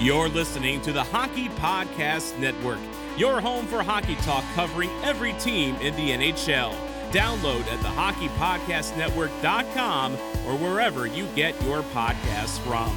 You're 0.00 0.28
listening 0.28 0.80
to 0.82 0.92
the 0.92 1.02
Hockey 1.02 1.48
Podcast 1.48 2.38
Network, 2.38 2.78
your 3.16 3.40
home 3.40 3.66
for 3.66 3.82
hockey 3.82 4.14
talk 4.16 4.44
covering 4.54 4.90
every 5.02 5.32
team 5.34 5.74
in 5.76 5.96
the 5.96 6.10
NHL. 6.10 6.72
Download 7.10 7.66
at 7.66 7.80
the 7.80 7.88
hockeypodcastnetwork.com 7.88 10.12
or 10.12 10.56
wherever 10.56 11.08
you 11.08 11.26
get 11.34 11.60
your 11.64 11.82
podcasts 11.82 12.60
from. 12.60 12.96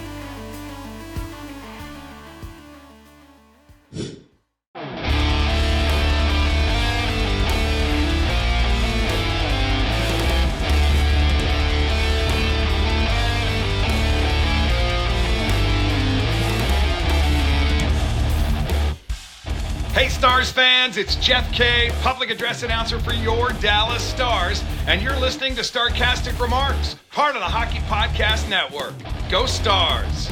Hey, 19.93 20.07
Stars 20.07 20.49
fans, 20.49 20.95
it's 20.95 21.17
Jeff 21.17 21.51
K, 21.51 21.91
public 22.01 22.29
address 22.29 22.63
announcer 22.63 22.97
for 22.97 23.11
your 23.11 23.49
Dallas 23.59 24.01
Stars, 24.01 24.63
and 24.87 25.01
you're 25.01 25.19
listening 25.19 25.53
to 25.55 25.61
Starcastic 25.63 26.39
Remarks, 26.39 26.95
part 27.11 27.35
of 27.35 27.41
the 27.41 27.47
Hockey 27.47 27.79
Podcast 27.79 28.49
Network. 28.49 28.93
Go 29.29 29.45
Stars! 29.45 30.27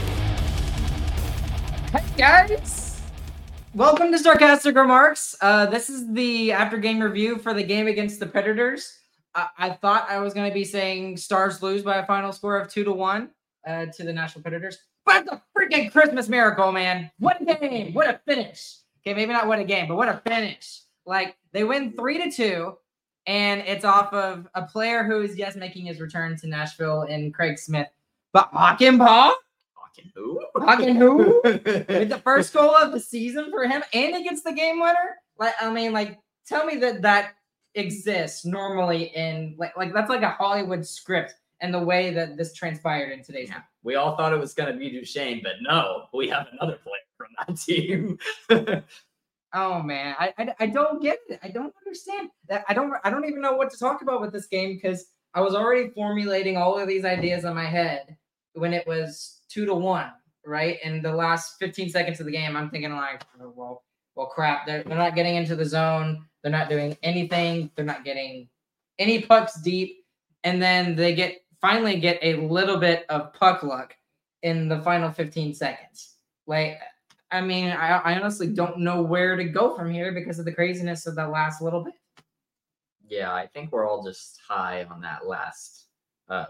Hey 1.91 2.03
guys, 2.17 3.01
welcome 3.75 4.13
to 4.13 4.17
Starcastic 4.17 4.77
Remarks. 4.77 5.35
Uh, 5.41 5.65
this 5.65 5.89
is 5.89 6.09
the 6.13 6.53
after 6.53 6.77
game 6.77 7.01
review 7.01 7.37
for 7.37 7.53
the 7.53 7.63
game 7.63 7.87
against 7.87 8.21
the 8.21 8.27
Predators. 8.27 8.97
I, 9.35 9.49
I 9.57 9.69
thought 9.71 10.09
I 10.09 10.19
was 10.19 10.33
going 10.33 10.49
to 10.49 10.53
be 10.53 10.63
saying 10.63 11.17
Stars 11.17 11.61
lose 11.61 11.83
by 11.83 11.97
a 11.97 12.05
final 12.05 12.31
score 12.31 12.57
of 12.57 12.69
two 12.69 12.85
to 12.85 12.93
one 12.93 13.31
uh, 13.67 13.87
to 13.87 14.03
the 14.05 14.13
Nashville 14.13 14.41
Predators, 14.41 14.77
but 15.05 15.25
the 15.25 15.41
freaking 15.55 15.91
Christmas 15.91 16.29
miracle, 16.29 16.71
man! 16.71 17.11
What 17.19 17.41
a 17.41 17.45
game! 17.45 17.93
What 17.93 18.07
a 18.07 18.21
finish! 18.25 18.78
Okay, 18.99 19.13
maybe 19.13 19.33
not 19.33 19.47
what 19.47 19.59
a 19.59 19.63
game, 19.63 19.87
but 19.87 19.95
what 19.95 20.09
a 20.09 20.21
finish! 20.27 20.81
Like 21.05 21.37
they 21.51 21.63
win 21.63 21.93
three 21.93 22.17
to 22.17 22.31
two, 22.31 22.77
and 23.25 23.61
it's 23.61 23.85
off 23.85 24.13
of 24.13 24.47
a 24.55 24.63
player 24.63 25.03
who 25.03 25.21
is 25.21 25.37
yes 25.37 25.55
making 25.55 25.85
his 25.85 25.99
return 25.99 26.37
to 26.37 26.47
Nashville 26.47 27.03
in 27.03 27.31
Craig 27.31 27.57
Smith, 27.57 27.87
but 28.33 28.51
Hakanpää. 28.51 29.31
Who? 30.15 30.45
Fucking 30.57 30.95
who? 30.95 31.41
With 31.43 32.09
the 32.09 32.21
first 32.23 32.53
goal 32.53 32.75
of 32.75 32.91
the 32.91 32.99
season 32.99 33.51
for 33.51 33.65
him, 33.65 33.83
and 33.93 34.15
he 34.15 34.23
gets 34.23 34.43
the 34.43 34.53
game 34.53 34.79
winner. 34.79 35.17
Like, 35.37 35.53
I 35.59 35.71
mean, 35.71 35.91
like, 35.91 36.19
tell 36.45 36.65
me 36.65 36.77
that 36.77 37.01
that 37.01 37.35
exists 37.75 38.45
normally 38.45 39.11
in 39.15 39.55
like, 39.57 39.75
like 39.77 39.93
that's 39.93 40.09
like 40.09 40.21
a 40.21 40.29
Hollywood 40.29 40.85
script, 40.85 41.35
and 41.61 41.73
the 41.73 41.83
way 41.83 42.13
that 42.13 42.37
this 42.37 42.53
transpired 42.53 43.11
in 43.11 43.23
today's 43.23 43.49
game. 43.49 43.63
We 43.83 43.95
all 43.95 44.15
thought 44.15 44.33
it 44.33 44.39
was 44.39 44.53
going 44.53 44.71
to 44.71 44.77
be 44.77 44.89
Duchene, 44.89 45.41
but 45.43 45.53
no, 45.61 46.05
we 46.13 46.29
have 46.29 46.47
another 46.53 46.77
player 46.77 46.98
team. 47.65 48.19
Oh 49.53 49.81
man, 49.81 50.15
I, 50.19 50.33
I 50.37 50.55
I 50.59 50.65
don't 50.67 51.01
get 51.01 51.19
it. 51.27 51.39
I 51.41 51.49
don't 51.49 51.73
understand. 51.83 52.29
I 52.67 52.73
don't 52.73 52.93
I 53.03 53.09
don't 53.09 53.25
even 53.25 53.41
know 53.41 53.53
what 53.53 53.71
to 53.71 53.77
talk 53.77 54.01
about 54.01 54.21
with 54.21 54.31
this 54.31 54.45
game 54.45 54.75
because 54.75 55.07
I 55.33 55.41
was 55.41 55.55
already 55.55 55.89
formulating 55.89 56.57
all 56.57 56.77
of 56.77 56.87
these 56.87 57.05
ideas 57.05 57.45
in 57.45 57.55
my 57.55 57.65
head 57.65 58.15
when 58.53 58.73
it 58.73 58.85
was 58.87 59.41
two 59.49 59.65
to 59.65 59.73
one, 59.73 60.11
right? 60.45 60.77
In 60.83 61.01
the 61.01 61.11
last 61.11 61.55
15 61.59 61.89
seconds 61.89 62.19
of 62.19 62.25
the 62.25 62.31
game, 62.31 62.55
I'm 62.55 62.69
thinking 62.69 62.95
like, 62.95 63.23
oh, 63.39 63.53
well, 63.55 63.83
well, 64.15 64.27
crap. 64.27 64.67
They're 64.67 64.83
they're 64.83 64.97
not 64.97 65.15
getting 65.15 65.35
into 65.35 65.55
the 65.55 65.65
zone. 65.65 66.25
They're 66.43 66.51
not 66.51 66.69
doing 66.69 66.95
anything. 67.01 67.71
They're 67.75 67.85
not 67.85 68.05
getting 68.05 68.49
any 68.99 69.21
pucks 69.21 69.59
deep, 69.61 70.03
and 70.43 70.61
then 70.61 70.95
they 70.95 71.15
get 71.15 71.37
finally 71.59 71.99
get 71.99 72.19
a 72.21 72.35
little 72.35 72.77
bit 72.77 73.05
of 73.09 73.33
puck 73.33 73.63
luck 73.63 73.95
in 74.43 74.67
the 74.69 74.81
final 74.81 75.11
15 75.11 75.53
seconds. 75.53 76.15
Like, 76.47 76.79
I 77.31 77.41
mean, 77.41 77.69
I, 77.69 77.97
I 77.97 78.19
honestly 78.19 78.47
don't 78.47 78.79
know 78.79 79.01
where 79.01 79.35
to 79.35 79.43
go 79.43 79.75
from 79.75 79.91
here 79.91 80.11
because 80.11 80.39
of 80.39 80.45
the 80.45 80.51
craziness 80.51 81.05
of 81.05 81.15
that 81.15 81.29
last 81.29 81.61
little 81.61 81.83
bit. 81.83 81.93
yeah, 83.07 83.33
I 83.33 83.47
think 83.47 83.71
we're 83.71 83.87
all 83.87 84.03
just 84.03 84.39
high 84.47 84.85
on 84.85 85.01
that 85.01 85.27
last 85.27 85.85
uh, 86.27 86.45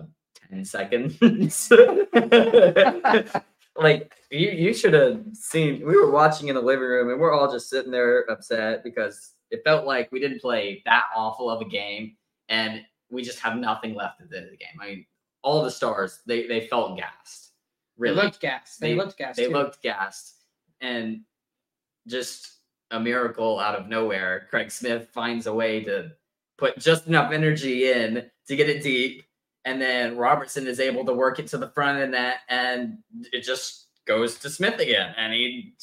10 0.49 0.63
seconds. 0.65 1.17
like, 3.75 4.13
you, 4.31 4.49
you 4.49 4.73
should 4.73 4.93
have 4.93 5.21
seen, 5.33 5.85
we 5.85 5.95
were 5.95 6.11
watching 6.11 6.47
in 6.47 6.55
the 6.55 6.61
living 6.61 6.87
room 6.87 7.09
and 7.09 7.19
we're 7.19 7.33
all 7.33 7.51
just 7.51 7.69
sitting 7.69 7.91
there 7.91 8.29
upset 8.29 8.83
because 8.83 9.33
it 9.51 9.61
felt 9.63 9.85
like 9.85 10.11
we 10.11 10.19
didn't 10.19 10.41
play 10.41 10.81
that 10.85 11.05
awful 11.15 11.49
of 11.49 11.61
a 11.61 11.65
game 11.65 12.15
and 12.49 12.81
we 13.09 13.21
just 13.23 13.39
have 13.39 13.57
nothing 13.57 13.95
left 13.95 14.21
at 14.21 14.29
the 14.29 14.37
end 14.37 14.45
of 14.45 14.51
the 14.51 14.57
game. 14.57 14.79
I 14.81 14.85
mean, 14.85 15.05
all 15.41 15.63
the 15.63 15.71
stars, 15.71 16.19
they, 16.25 16.47
they 16.47 16.67
felt 16.67 16.97
gassed. 16.97 17.51
Really. 17.97 18.15
They 18.15 18.21
looked 18.21 18.39
gassed. 18.39 18.79
They, 18.79 18.95
looked 18.95 19.17
gassed. 19.17 19.37
They 19.37 19.47
too. 19.47 19.53
looked 19.53 19.81
gassed, 19.81 20.35
and 20.81 21.21
just 22.07 22.53
a 22.91 22.99
miracle 22.99 23.59
out 23.59 23.75
of 23.75 23.87
nowhere. 23.87 24.47
Craig 24.49 24.71
Smith 24.71 25.09
finds 25.13 25.47
a 25.47 25.53
way 25.53 25.83
to 25.83 26.11
put 26.57 26.77
just 26.79 27.07
enough 27.07 27.31
energy 27.31 27.91
in 27.91 28.29
to 28.47 28.55
get 28.55 28.69
it 28.69 28.81
deep, 28.83 29.23
and 29.65 29.81
then 29.81 30.17
Robertson 30.17 30.67
is 30.67 30.79
able 30.79 31.05
to 31.05 31.13
work 31.13 31.39
it 31.39 31.47
to 31.47 31.57
the 31.57 31.69
front 31.69 31.97
of 31.99 32.07
the 32.09 32.11
net, 32.17 32.37
and 32.49 32.97
it 33.31 33.41
just 33.43 33.87
goes 34.05 34.39
to 34.39 34.49
Smith 34.49 34.79
again, 34.79 35.13
and 35.17 35.33
he 35.33 35.73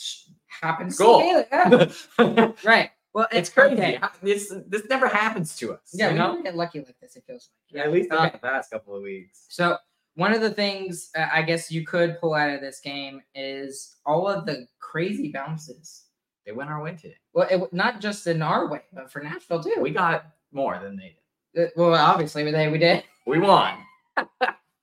happens. 0.49 0.99
goal. 0.99 1.21
To 1.21 1.93
yeah. 2.19 2.53
right. 2.65 2.91
Well, 3.15 3.29
it's 3.31 3.49
it's 3.49 3.51
crazy. 3.51 3.75
okay. 3.77 3.99
This 4.23 4.53
this 4.67 4.83
never 4.91 5.09
happens 5.09 5.57
to 5.57 5.73
us. 5.73 5.81
Yeah, 5.95 6.09
you 6.09 6.13
we 6.15 6.19
know? 6.19 6.33
don't 6.35 6.43
get 6.43 6.55
lucky 6.57 6.81
like 6.81 6.99
this. 7.01 7.17
It 7.17 7.25
feels 7.27 7.49
like. 7.73 7.79
yeah, 7.79 7.85
at 7.85 7.93
least 7.93 8.11
not 8.11 8.27
Okay. 8.27 8.31
the 8.33 8.39
past 8.47 8.71
couple 8.71 8.95
of 8.95 9.03
weeks. 9.03 9.47
So 9.49 9.79
one 10.17 10.33
of 10.35 10.41
the 10.41 10.51
things 10.51 11.11
uh, 11.17 11.27
I 11.33 11.43
guess 11.43 11.71
you 11.71 11.85
could 11.87 12.21
pull 12.21 12.35
out 12.35 12.51
of 12.51 12.61
this 12.61 12.81
game 12.81 13.23
is 13.35 13.97
all 14.05 14.27
of 14.29 14.45
the 14.47 14.67
crazy 14.81 15.31
bounces. 15.31 16.05
They 16.45 16.53
went 16.53 16.71
our 16.71 16.83
way 16.83 16.93
today. 16.95 17.17
Well, 17.33 17.47
it, 17.51 17.73
not 17.73 18.01
just 18.01 18.27
in 18.27 18.41
our 18.43 18.69
way, 18.69 18.83
but 18.93 19.11
for 19.11 19.21
Nashville 19.23 19.63
too. 19.63 19.77
We 19.81 19.91
got 19.91 20.27
more 20.53 20.79
than 20.83 20.97
they 20.97 21.17
did. 21.55 21.69
Uh, 21.69 21.71
well, 21.77 21.95
obviously, 21.95 22.45
we 22.45 22.51
they 22.51 22.69
we 22.69 22.79
did. 22.79 23.05
We 23.27 23.41
won. 23.41 23.75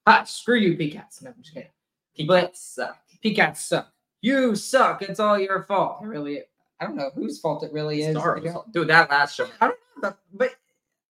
Ah, 0.05 0.23
screw 0.25 0.57
you, 0.57 0.75
Pcats. 0.77 1.23
No, 1.23 1.29
I'm 1.29 1.35
just 1.41 1.53
kidding. 1.53 1.69
But 2.27 2.57
suck. 2.57 2.97
Pcats 3.23 3.57
suck. 3.57 3.89
You 4.21 4.53
suck. 4.53 5.01
It's 5.01 5.21
all 5.21 5.39
your 5.39 5.63
fault. 5.63 5.99
It 6.03 6.07
really. 6.07 6.41
I 6.81 6.85
don't 6.85 6.97
know 6.97 7.11
whose 7.15 7.39
fault 7.39 7.63
it 7.63 7.71
really 7.71 8.01
is. 8.01 8.17
Stars. 8.17 8.43
to 8.43 8.49
go- 8.49 8.65
Dude, 8.73 8.89
that 8.89 9.09
last 9.09 9.35
show. 9.35 9.47
I 9.61 9.67
don't 9.67 9.77
know, 10.01 10.01
but, 10.01 10.17
but 10.33 10.49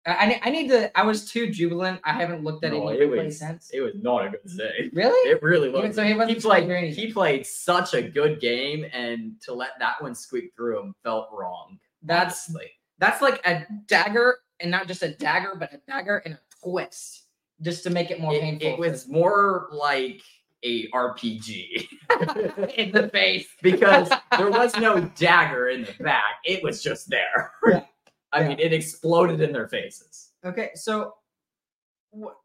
I, 0.07 0.13
I 0.13 0.41
I 0.45 0.49
need 0.49 0.69
to. 0.69 0.97
I 0.97 1.03
was 1.03 1.29
too 1.29 1.51
jubilant. 1.51 1.99
I 2.03 2.13
haven't 2.13 2.43
looked 2.43 2.63
at 2.63 2.71
No, 2.71 2.87
any 2.87 3.01
it 3.01 3.09
was 3.09 3.37
since. 3.39 3.69
it 3.73 3.81
was 3.81 3.93
not 4.01 4.25
a 4.25 4.29
good 4.29 4.49
save. 4.49 4.89
really? 4.93 5.29
It 5.29 5.41
really 5.43 5.69
was. 5.69 5.95
so, 5.95 6.01
he 6.03 6.09
He 6.09 6.15
wasn't 6.15 6.41
played. 6.41 6.93
He 6.93 7.11
played 7.11 7.45
such 7.45 7.93
a 7.93 8.01
good 8.01 8.39
game, 8.39 8.85
and 8.93 9.33
to 9.43 9.53
let 9.53 9.71
that 9.79 10.01
one 10.01 10.15
squeak 10.15 10.53
through 10.55 10.79
him 10.81 10.95
felt 11.03 11.27
wrong. 11.31 11.77
That's 12.03 12.49
honestly. 12.49 12.71
that's 12.99 13.21
like 13.21 13.45
a 13.45 13.65
dagger, 13.87 14.37
and 14.61 14.71
not 14.71 14.87
just 14.87 15.03
a 15.03 15.13
dagger, 15.13 15.55
but 15.59 15.73
a 15.73 15.81
dagger 15.87 16.17
and 16.25 16.35
a 16.35 16.39
twist, 16.63 17.25
just 17.61 17.83
to 17.83 17.89
make 17.89 18.09
it 18.09 18.19
more 18.21 18.33
It, 18.33 18.41
painful. 18.41 18.67
it 18.67 18.79
was 18.79 19.07
more 19.09 19.67
like 19.71 20.21
a 20.63 20.87
RPG 20.89 21.87
in 22.77 22.91
the 22.91 23.09
face 23.13 23.47
because 23.61 24.09
there 24.37 24.49
was 24.49 24.75
no 24.77 25.01
dagger 25.15 25.69
in 25.69 25.83
the 25.83 26.03
back. 26.03 26.23
It 26.45 26.63
was 26.63 26.81
just 26.81 27.09
there. 27.09 27.51
Yeah. 27.67 27.83
I 28.37 28.41
Yeah. 28.41 28.47
mean, 28.49 28.59
it 28.59 28.73
exploded 28.73 29.41
in 29.41 29.51
their 29.51 29.67
faces. 29.67 30.31
Okay, 30.45 30.69
so 30.75 31.13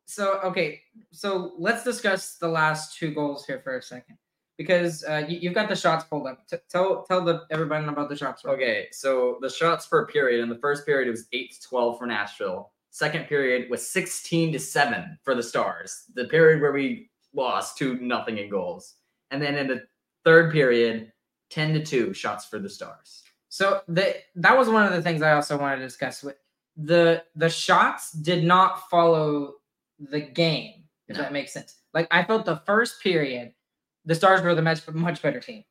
so 0.06 0.40
okay, 0.44 0.80
so 1.12 1.52
let's 1.58 1.84
discuss 1.84 2.36
the 2.36 2.48
last 2.48 2.98
two 2.98 3.12
goals 3.14 3.46
here 3.46 3.60
for 3.62 3.76
a 3.76 3.82
second 3.82 4.18
because 4.58 5.04
uh, 5.04 5.24
you, 5.28 5.38
you've 5.38 5.54
got 5.54 5.68
the 5.68 5.76
shots 5.76 6.04
pulled 6.04 6.26
up. 6.26 6.46
T- 6.48 6.56
tell 6.68 7.04
tell 7.04 7.22
the 7.24 7.42
everybody 7.50 7.86
about 7.86 8.08
the 8.08 8.16
shots. 8.16 8.42
quick. 8.42 8.54
Okay, 8.54 8.86
so 8.92 9.38
the 9.40 9.48
shots 9.50 9.86
per 9.86 10.06
period 10.06 10.42
in 10.42 10.48
the 10.48 10.58
first 10.58 10.84
period 10.84 11.08
it 11.08 11.12
was 11.12 11.26
eight 11.32 11.52
to 11.52 11.60
twelve 11.68 11.98
for 11.98 12.06
Nashville. 12.06 12.72
Second 12.90 13.26
period 13.26 13.70
was 13.70 13.86
sixteen 13.88 14.52
to 14.52 14.58
seven 14.58 15.18
for 15.22 15.34
the 15.34 15.42
Stars. 15.42 16.04
The 16.14 16.24
period 16.26 16.60
where 16.60 16.72
we 16.72 17.10
lost 17.34 17.78
two 17.78 17.98
nothing 18.00 18.38
in 18.38 18.50
goals, 18.50 18.96
and 19.30 19.40
then 19.40 19.54
in 19.54 19.68
the 19.68 19.82
third 20.24 20.52
period, 20.52 21.12
ten 21.50 21.72
to 21.74 21.84
two 21.84 22.12
shots 22.12 22.46
for 22.46 22.58
the 22.58 22.68
Stars. 22.68 23.21
So 23.52 23.82
the 23.86 24.16
that 24.36 24.56
was 24.56 24.70
one 24.70 24.86
of 24.86 24.94
the 24.94 25.02
things 25.02 25.20
I 25.20 25.34
also 25.34 25.58
wanted 25.58 25.76
to 25.76 25.82
discuss 25.82 26.22
with 26.22 26.36
the 26.74 27.22
the 27.36 27.50
shots 27.50 28.10
did 28.10 28.44
not 28.44 28.88
follow 28.88 29.56
the 29.98 30.20
game. 30.22 30.84
If 31.06 31.18
No. 31.18 31.24
that 31.24 31.34
makes 31.34 31.52
sense. 31.52 31.82
Like 31.92 32.08
I 32.10 32.22
felt 32.24 32.46
the 32.46 32.62
first 32.64 33.02
period, 33.02 33.52
the 34.06 34.14
Stars 34.14 34.40
were 34.40 34.54
the 34.54 34.62
much 34.62 34.88
much 34.88 35.20
better 35.20 35.38
team. 35.38 35.64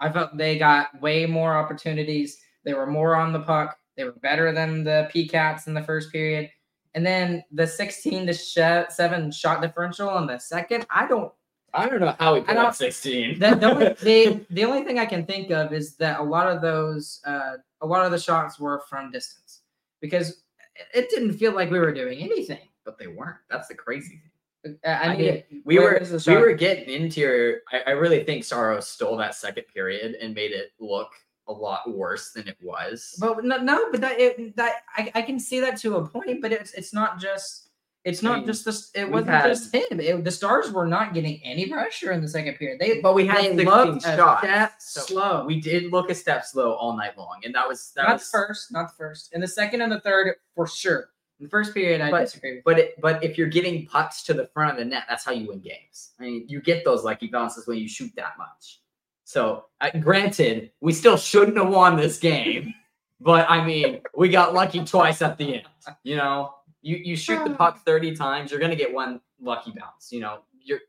I 0.00 0.10
felt 0.10 0.38
they 0.38 0.56
got 0.58 0.98
way 1.02 1.26
more 1.26 1.54
opportunities. 1.54 2.40
They 2.64 2.72
were 2.72 2.86
more 2.86 3.14
on 3.14 3.34
the 3.34 3.40
puck. 3.40 3.76
They 3.98 4.04
were 4.04 4.12
better 4.12 4.50
than 4.50 4.82
the 4.82 5.06
P 5.12 5.28
Cats 5.28 5.66
in 5.66 5.74
the 5.74 5.82
first 5.82 6.10
period. 6.10 6.50
And 6.94 7.04
then 7.04 7.44
the 7.52 7.66
16 7.66 8.28
to 8.28 8.32
7 8.32 9.30
shot 9.30 9.60
differential 9.60 10.16
in 10.16 10.26
the 10.26 10.38
second, 10.38 10.86
I 10.88 11.06
don't 11.06 11.30
I 11.76 11.88
don't 11.88 12.00
know 12.00 12.14
how 12.18 12.34
we 12.34 12.40
I 12.46 12.54
don't- 12.54 12.74
sixteen. 12.74 13.38
the, 13.38 13.54
the, 13.54 13.66
only, 13.70 13.86
the, 14.02 14.46
the 14.50 14.64
only 14.64 14.82
thing 14.84 14.98
I 14.98 15.06
can 15.06 15.24
think 15.26 15.50
of 15.50 15.72
is 15.72 15.96
that 15.96 16.20
a 16.20 16.22
lot 16.22 16.46
of 16.50 16.60
those, 16.62 17.20
uh, 17.26 17.56
a 17.82 17.86
lot 17.86 18.04
of 18.06 18.12
the 18.12 18.18
shots 18.18 18.58
were 18.58 18.82
from 18.88 19.10
distance 19.12 19.62
because 20.00 20.30
it- 20.30 21.04
it 21.04 21.10
didn't 21.10 21.34
feel 21.34 21.52
like 21.52 21.70
we 21.70 21.78
were 21.78 21.92
doing 21.92 22.18
anything. 22.20 22.68
but 22.84 22.98
they 22.98 23.06
weren't. 23.08 23.36
That's 23.50 23.68
the 23.68 23.74
crazy 23.74 24.20
thing. 24.62 24.78
I, 24.84 24.90
I 24.90 25.16
mean, 25.16 25.42
mean, 25.50 25.62
we 25.64 25.78
were 25.78 26.00
we 26.26 26.36
were 26.36 26.52
getting 26.54 26.88
into 26.92 27.20
your. 27.20 27.58
I, 27.70 27.82
I 27.86 27.90
really 27.92 28.24
think 28.24 28.42
Saros 28.44 28.88
stole 28.88 29.16
that 29.18 29.34
second 29.36 29.64
period 29.72 30.16
and 30.20 30.34
made 30.34 30.50
it 30.50 30.72
look 30.80 31.10
a 31.48 31.52
lot 31.52 31.88
worse 31.88 32.32
than 32.32 32.48
it 32.48 32.56
was. 32.60 33.16
but 33.20 33.44
no, 33.44 33.58
no, 33.58 33.92
but 33.92 34.00
that 34.00 34.18
it, 34.18 34.56
that 34.56 34.82
I, 34.96 35.12
I 35.14 35.22
can 35.22 35.38
see 35.38 35.60
that 35.60 35.76
to 35.82 35.96
a 35.98 36.08
point, 36.08 36.42
but 36.42 36.50
it's 36.52 36.72
it's 36.74 36.92
not 36.92 37.20
just 37.20 37.65
it's 38.06 38.22
not 38.22 38.46
just 38.46 38.64
this. 38.64 38.90
It 38.94 39.10
wasn't 39.10 39.30
had- 39.30 39.48
just 39.48 39.74
him. 39.74 40.00
It, 40.00 40.24
the 40.24 40.30
stars 40.30 40.70
were 40.72 40.86
not 40.86 41.12
getting 41.12 41.40
any 41.44 41.66
pressure 41.68 42.12
in 42.12 42.22
the 42.22 42.28
second 42.28 42.54
period. 42.54 42.78
They 42.80 43.00
but 43.00 43.14
we 43.14 43.26
had 43.26 43.38
they 43.58 43.64
16 43.64 43.66
looked 43.66 44.04
a 44.06 44.16
shots. 44.16 44.40
step 44.46 44.72
so 44.78 45.00
slow. 45.02 45.44
We 45.44 45.60
did 45.60 45.92
look 45.92 46.08
a 46.10 46.14
step 46.14 46.44
slow 46.44 46.72
all 46.74 46.96
night 46.96 47.18
long, 47.18 47.40
and 47.44 47.54
that 47.54 47.68
was 47.68 47.92
that 47.96 48.04
not 48.04 48.12
was 48.14 48.30
the 48.30 48.38
first, 48.38 48.72
not 48.72 48.88
the 48.88 48.94
first. 48.96 49.32
and 49.34 49.42
the 49.42 49.48
second 49.48 49.82
and 49.82 49.92
the 49.92 50.00
third, 50.00 50.34
for 50.54 50.66
sure. 50.66 51.10
In 51.38 51.44
the 51.44 51.50
first 51.50 51.74
period, 51.74 52.00
I 52.00 52.10
But- 52.10 52.20
disagree 52.26 52.54
with. 52.54 52.64
But 52.64 52.78
it, 52.78 53.00
but 53.00 53.22
if 53.22 53.36
you're 53.36 53.48
getting 53.48 53.86
pucks 53.86 54.22
to 54.22 54.32
the 54.34 54.46
front 54.46 54.70
of 54.72 54.78
the 54.78 54.84
net, 54.86 55.02
that's 55.08 55.22
how 55.24 55.32
you 55.32 55.48
win 55.48 55.58
games. 55.60 56.12
I 56.18 56.22
mean, 56.22 56.46
you 56.48 56.62
get 56.62 56.82
those 56.84 57.04
lucky 57.04 57.26
bounces 57.26 57.66
when 57.66 57.76
you 57.78 57.88
shoot 57.88 58.10
that 58.16 58.38
much. 58.38 58.80
So, 59.24 59.64
uh, 59.80 59.90
granted, 60.00 60.70
we 60.80 60.92
still 60.92 61.16
shouldn't 61.16 61.56
have 61.58 61.68
won 61.68 61.96
this 61.96 62.18
game, 62.18 62.72
but 63.20 63.44
I 63.50 63.64
mean, 63.66 64.00
we 64.16 64.28
got 64.28 64.54
lucky 64.54 64.84
twice 64.84 65.20
at 65.20 65.36
the 65.36 65.56
end. 65.56 65.66
You 66.04 66.16
know, 66.16 66.54
you 66.86 67.00
you 67.02 67.16
shoot 67.16 67.42
the 67.44 67.54
puck 67.54 67.84
thirty 67.84 68.14
times, 68.14 68.50
you're 68.50 68.60
gonna 68.60 68.76
get 68.76 68.92
one 68.92 69.20
lucky 69.40 69.72
bounce. 69.72 70.12
You 70.12 70.20
know, 70.20 70.40
you're 70.62 70.80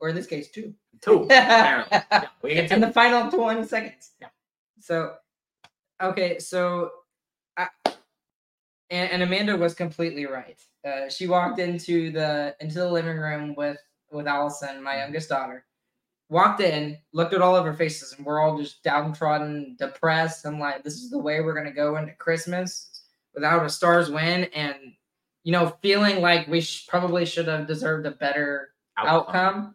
or 0.00 0.08
in 0.08 0.14
this 0.14 0.26
case, 0.26 0.50
two. 0.50 0.74
two. 1.00 1.22
apparently. 1.24 1.98
Yeah, 2.10 2.26
we 2.42 2.54
get 2.54 2.72
in 2.72 2.80
the 2.80 2.90
final 2.90 3.30
20 3.30 3.64
seconds. 3.64 4.12
Yeah. 4.20 4.28
So, 4.80 5.14
okay, 6.02 6.38
so, 6.38 6.90
I, 7.56 7.68
and, 8.88 9.10
and 9.12 9.22
Amanda 9.22 9.56
was 9.56 9.74
completely 9.74 10.26
right. 10.26 10.58
Uh, 10.84 11.10
she 11.10 11.26
walked 11.26 11.58
into 11.58 12.10
the 12.10 12.56
into 12.60 12.78
the 12.78 12.90
living 12.90 13.18
room 13.18 13.54
with 13.54 13.76
with 14.10 14.26
Allison, 14.26 14.82
my 14.82 14.96
youngest 14.96 15.28
daughter. 15.28 15.64
Walked 16.30 16.60
in, 16.60 16.96
looked 17.12 17.34
at 17.34 17.42
all 17.42 17.56
of 17.56 17.66
our 17.66 17.74
faces, 17.74 18.14
and 18.16 18.24
we're 18.24 18.40
all 18.40 18.56
just 18.56 18.82
downtrodden, 18.82 19.76
depressed. 19.78 20.46
I'm 20.46 20.58
like, 20.58 20.82
this 20.82 20.94
is 20.94 21.10
the 21.10 21.18
way 21.18 21.40
we're 21.40 21.54
gonna 21.54 21.72
go 21.72 21.96
into 21.96 22.14
Christmas 22.14 23.02
without 23.34 23.66
a 23.66 23.68
Stars 23.68 24.10
win, 24.10 24.44
and 24.54 24.76
you 25.44 25.52
know, 25.52 25.76
feeling 25.82 26.20
like 26.20 26.46
we 26.48 26.60
sh- 26.60 26.86
probably 26.86 27.24
should 27.24 27.48
have 27.48 27.66
deserved 27.66 28.06
a 28.06 28.10
better 28.12 28.70
outcome. 28.96 29.74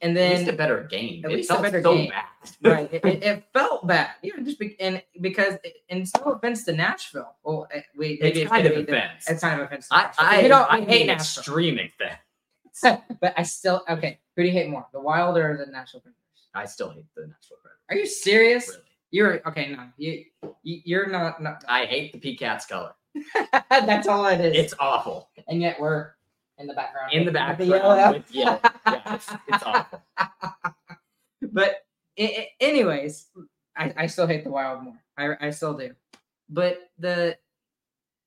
And 0.00 0.16
then 0.16 0.32
At 0.32 0.38
least 0.38 0.50
a 0.50 0.56
better 0.56 0.84
game. 0.84 1.22
at 1.24 1.30
it 1.30 1.36
least 1.36 1.50
a 1.50 1.60
better 1.60 1.82
so 1.82 1.94
game. 1.94 2.10
bad. 2.10 2.24
right. 2.62 2.88
It, 2.92 3.04
it, 3.04 3.22
it 3.22 3.44
felt 3.52 3.86
bad, 3.86 4.10
yeah, 4.22 4.32
just 4.42 4.58
be, 4.58 4.74
and 4.80 5.02
because 5.20 5.54
and 5.90 6.08
no 6.16 6.32
offense 6.32 6.64
to 6.64 6.72
Nashville. 6.72 7.34
Well, 7.44 7.68
eh, 7.70 7.82
we 7.96 8.18
maybe 8.22 8.42
It's 8.42 8.50
kind 8.50 8.66
of 8.66 8.72
offense. 8.76 9.28
It's 9.28 9.40
kind 9.42 9.60
of 9.60 9.66
offense. 9.66 9.88
I 9.90 10.02
Nashville. 10.04 10.26
I, 10.26 10.42
we 10.42 10.48
don't 10.48 10.70
I 10.70 10.78
hate 10.80 10.88
hate 10.88 11.06
Nashville, 11.08 11.40
extreme 11.40 11.78
offense. 11.78 13.02
but 13.20 13.34
I 13.36 13.42
still 13.42 13.82
okay. 13.88 14.18
Who 14.36 14.42
do 14.42 14.48
you 14.48 14.54
hate 14.54 14.70
more, 14.70 14.86
the 14.92 15.00
Wild 15.00 15.36
or 15.36 15.56
the 15.62 15.70
Nashville 15.70 16.00
Predators? 16.00 16.22
I 16.54 16.64
still 16.64 16.90
hate 16.90 17.04
the 17.14 17.26
Nashville 17.26 17.58
Predators. 17.62 17.82
Are 17.90 17.96
you 17.96 18.06
serious? 18.06 18.68
Really. 18.68 18.80
You're 19.10 19.48
okay. 19.48 19.72
No, 19.72 19.88
you, 19.98 20.24
you 20.62 20.80
you're 20.84 21.06
not. 21.08 21.42
not 21.42 21.64
I 21.68 21.84
hate 21.84 22.12
the 22.12 22.18
P-Cats 22.18 22.64
color. 22.66 22.94
that's 23.70 24.06
all 24.08 24.26
it 24.26 24.40
is. 24.40 24.56
It's 24.56 24.74
awful. 24.78 25.30
and 25.48 25.60
yet 25.60 25.80
we're 25.80 26.10
in 26.58 26.66
the 26.66 26.74
background. 26.74 27.12
In 27.12 27.20
the 27.20 27.26
with 27.26 27.34
background 27.34 27.70
yellow. 27.70 28.12
with 28.12 28.34
yellow. 28.34 28.60
Yeah, 28.86 29.14
it's, 29.14 29.32
it's 29.48 29.62
awful. 29.64 30.02
but 31.52 31.84
i- 32.18 32.22
i- 32.38 32.48
anyways, 32.60 33.26
I, 33.76 33.92
I 33.96 34.06
still 34.06 34.26
hate 34.26 34.44
the 34.44 34.50
Wild 34.50 34.82
more. 34.84 35.02
I, 35.18 35.46
I 35.48 35.50
still 35.50 35.74
do. 35.74 35.92
But 36.48 36.90
the 36.98 37.36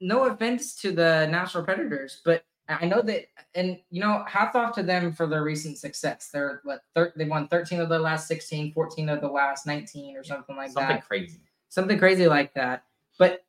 no 0.02 0.26
offense 0.26 0.76
to 0.82 0.92
the 0.92 1.28
National 1.28 1.64
Predators, 1.64 2.22
but 2.24 2.44
I 2.68 2.86
know 2.86 3.02
that, 3.02 3.26
and 3.56 3.80
you 3.90 4.00
know, 4.00 4.24
hats 4.28 4.56
off 4.56 4.76
to 4.76 4.84
them 4.84 5.12
for 5.12 5.26
their 5.26 5.44
recent 5.44 5.78
success. 5.80 6.30
They're 6.32 6.62
what 6.64 6.82
thir- 6.96 7.14
they 7.16 7.26
won 7.26 7.48
13 7.48 7.80
of 7.82 7.90
the 7.90 7.98
last 7.98 8.28
16, 8.28 8.74
14 8.74 9.10
of 9.10 9.22
the 9.22 9.28
last 9.28 9.66
19, 9.66 10.16
or 10.16 10.24
something 10.24 10.56
like 10.56 10.72
Something 10.72 10.88
that. 10.88 11.04
Something 11.04 11.08
crazy. 11.08 11.40
Something 11.70 11.98
crazy 11.98 12.28
like 12.28 12.54
that. 12.54 12.84
But 13.18 13.44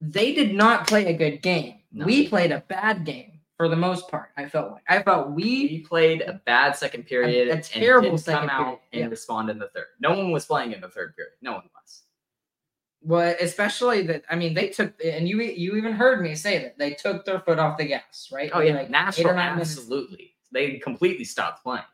they 0.00 0.34
did 0.34 0.54
not 0.54 0.86
play 0.86 1.06
a 1.06 1.12
good 1.16 1.42
game. 1.42 1.80
No. 1.92 2.04
We 2.04 2.28
played 2.28 2.52
a 2.52 2.60
bad 2.68 3.04
game 3.04 3.40
for 3.56 3.68
the 3.68 3.76
most 3.76 4.08
part. 4.10 4.30
I 4.36 4.46
felt 4.48 4.72
like 4.72 4.82
I 4.88 5.02
felt 5.02 5.30
we 5.30 5.44
We 5.44 5.78
played 5.88 6.20
a 6.22 6.34
bad 6.44 6.76
second 6.76 7.04
period. 7.06 7.48
a 7.48 7.52
and 7.52 7.64
terrible 7.64 8.10
didn't 8.10 8.20
second 8.20 8.48
come 8.48 8.50
out 8.50 8.64
period, 8.64 8.80
and 8.92 9.00
yeah. 9.02 9.06
respond 9.08 9.50
in 9.50 9.58
the 9.58 9.68
third. 9.68 9.86
No 10.00 10.10
one 10.10 10.30
was 10.32 10.44
playing 10.44 10.72
in 10.72 10.80
the 10.80 10.88
third 10.88 11.16
period. 11.16 11.32
No 11.40 11.52
one 11.52 11.62
was. 11.74 12.02
Well, 13.02 13.34
especially 13.40 14.02
that 14.08 14.24
I 14.28 14.36
mean 14.36 14.52
they 14.54 14.68
took 14.68 14.92
and 15.04 15.28
you 15.28 15.40
you 15.40 15.76
even 15.76 15.92
heard 15.92 16.20
me 16.20 16.34
say 16.34 16.58
that 16.58 16.76
they 16.78 16.90
took 16.94 17.24
their 17.24 17.40
foot 17.40 17.58
off 17.58 17.78
the 17.78 17.84
gas, 17.86 18.28
right? 18.32 18.50
Oh 18.52 18.60
yeah, 18.60 18.74
Like 18.74 18.90
Nashville 18.90 19.28
or 19.30 19.34
nine 19.34 19.52
minutes. 19.54 19.76
absolutely. 19.78 20.34
They 20.52 20.78
completely 20.78 21.24
stopped 21.24 21.62
playing. 21.62 21.84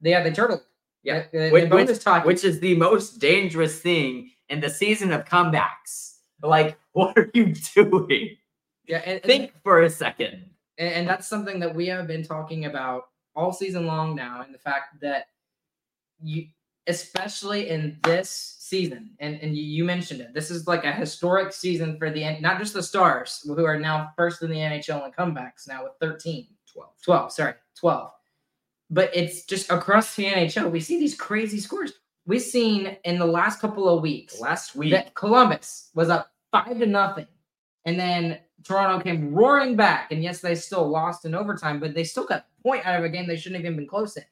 Yeah, 0.00 0.22
they 0.22 0.30
turtled. 0.32 0.62
Yeah, 1.04 1.24
They, 1.32 1.38
they, 1.38 1.50
which, 1.50 1.68
they 1.70 1.84
which- 1.84 2.24
which 2.24 2.44
is 2.44 2.60
the 2.60 2.76
most 2.76 3.18
dangerous 3.18 3.80
thing 3.80 4.30
in 4.48 4.60
the 4.60 4.70
season 4.70 5.12
of 5.12 5.24
comebacks. 5.24 6.18
Like, 6.42 6.76
what 7.12 7.16
are 7.18 7.30
you 7.34 7.54
doing? 7.74 8.36
yeah, 8.86 8.98
and, 9.04 9.14
and- 9.14 9.22
Think 9.24 9.52
for 9.62 9.82
a 9.82 9.90
second. 9.90 10.50
and, 10.78 10.94
and 10.94 11.08
that's 11.08 11.26
something 11.28 11.58
that 11.60 11.74
we 11.74 11.86
have 11.88 12.06
been 12.06 12.22
talking 12.24 12.64
about 12.66 13.04
all 13.34 13.52
season 13.52 13.86
long 13.86 14.14
now, 14.14 14.42
and 14.42 14.52
the 14.54 14.58
fact 14.58 15.00
that 15.00 15.26
you, 16.22 16.46
especially 16.86 17.68
in 17.70 17.98
this 18.02 18.56
season, 18.58 19.10
and 19.20 19.38
and 19.40 19.56
you, 19.56 19.62
you 19.62 19.84
mentioned 19.84 20.20
it, 20.20 20.34
this 20.34 20.50
is 20.50 20.66
like 20.66 20.84
a 20.84 20.92
historic 20.92 21.52
season 21.52 21.96
for 21.98 22.10
the 22.10 22.38
not 22.40 22.58
just 22.58 22.74
the 22.74 22.82
Stars 22.82 23.40
who 23.46 23.64
are 23.64 23.78
now 23.78 24.10
first 24.16 24.42
in 24.42 24.50
the 24.50 24.56
NHL 24.56 25.04
in 25.06 25.12
comebacks 25.12 25.66
now 25.66 25.84
with 25.84 25.92
13. 26.00 26.46
12. 26.72 26.88
12, 27.04 27.32
sorry, 27.32 27.54
12. 27.78 28.10
But 28.88 29.14
it's 29.14 29.44
just 29.44 29.70
across 29.70 30.14
the 30.16 30.24
NHL, 30.24 30.70
we 30.70 30.80
see 30.80 30.98
these 30.98 31.14
crazy 31.14 31.60
scores. 31.60 31.92
We've 32.26 32.40
seen 32.40 32.96
in 33.04 33.18
the 33.18 33.26
last 33.26 33.60
couple 33.60 33.88
of 33.88 34.00
weeks 34.02 34.40
Last 34.40 34.74
week, 34.74 34.92
that 34.92 35.14
Columbus 35.14 35.90
was 35.94 36.08
up 36.08 36.30
five 36.52 36.78
to 36.78 36.86
nothing. 36.86 37.26
And 37.84 37.98
then 37.98 38.38
Toronto 38.62 39.02
came 39.02 39.34
roaring 39.34 39.74
back. 39.74 40.12
And 40.12 40.22
yes, 40.22 40.40
they 40.40 40.54
still 40.54 40.86
lost 40.88 41.24
in 41.24 41.34
overtime, 41.34 41.80
but 41.80 41.94
they 41.94 42.04
still 42.04 42.24
got 42.26 42.40
a 42.60 42.62
point 42.62 42.86
out 42.86 42.96
of 42.98 43.04
a 43.04 43.08
game 43.08 43.26
they 43.26 43.36
shouldn't 43.36 43.56
have 43.56 43.64
even 43.64 43.76
been 43.76 43.88
close 43.88 44.16
in. 44.16 44.22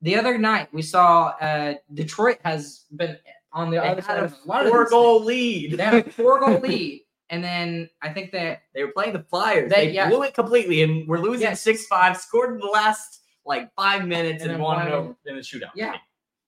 The 0.00 0.16
other 0.16 0.38
night, 0.38 0.68
we 0.72 0.80
saw 0.82 1.28
uh, 1.40 1.74
Detroit 1.92 2.38
has 2.44 2.84
been 2.96 3.18
on 3.52 3.70
the 3.70 3.78
they 3.80 3.88
other 3.88 4.02
side 4.02 4.22
of 4.22 4.32
a 4.32 4.48
lot 4.48 4.66
four 4.66 4.84
these 4.84 4.90
goal 4.90 5.22
lead. 5.22 5.72
they 5.78 5.82
had 5.84 5.94
a 6.06 6.10
four 6.10 6.40
goal 6.40 6.58
lead, 6.62 7.02
and 7.30 7.42
then 7.44 7.88
I 8.02 8.12
think 8.12 8.32
that 8.32 8.62
They 8.74 8.84
were 8.84 8.92
playing 8.92 9.12
the 9.14 9.22
Flyers. 9.22 9.70
They- 9.70 9.86
They, 9.88 9.92
yeah. 9.92 10.08
blew 10.08 10.22
it 10.22 10.34
completely, 10.34 10.82
and 10.82 11.06
we're 11.08 11.18
losing 11.20 11.42
Yes. 11.42 11.60
six 11.62 11.86
five. 11.86 12.16
Scored 12.18 12.54
in 12.54 12.58
the 12.58 12.66
last 12.66 13.20
like 13.46 13.70
five 13.76 14.06
minutes 14.06 14.42
And 14.42 14.52
and, 14.52 14.62
won 14.62 14.86
it 14.86 14.90
over 14.92 15.14
in 15.26 15.36
the 15.36 15.42
shootout. 15.42 15.70
Yeah. 15.74 15.94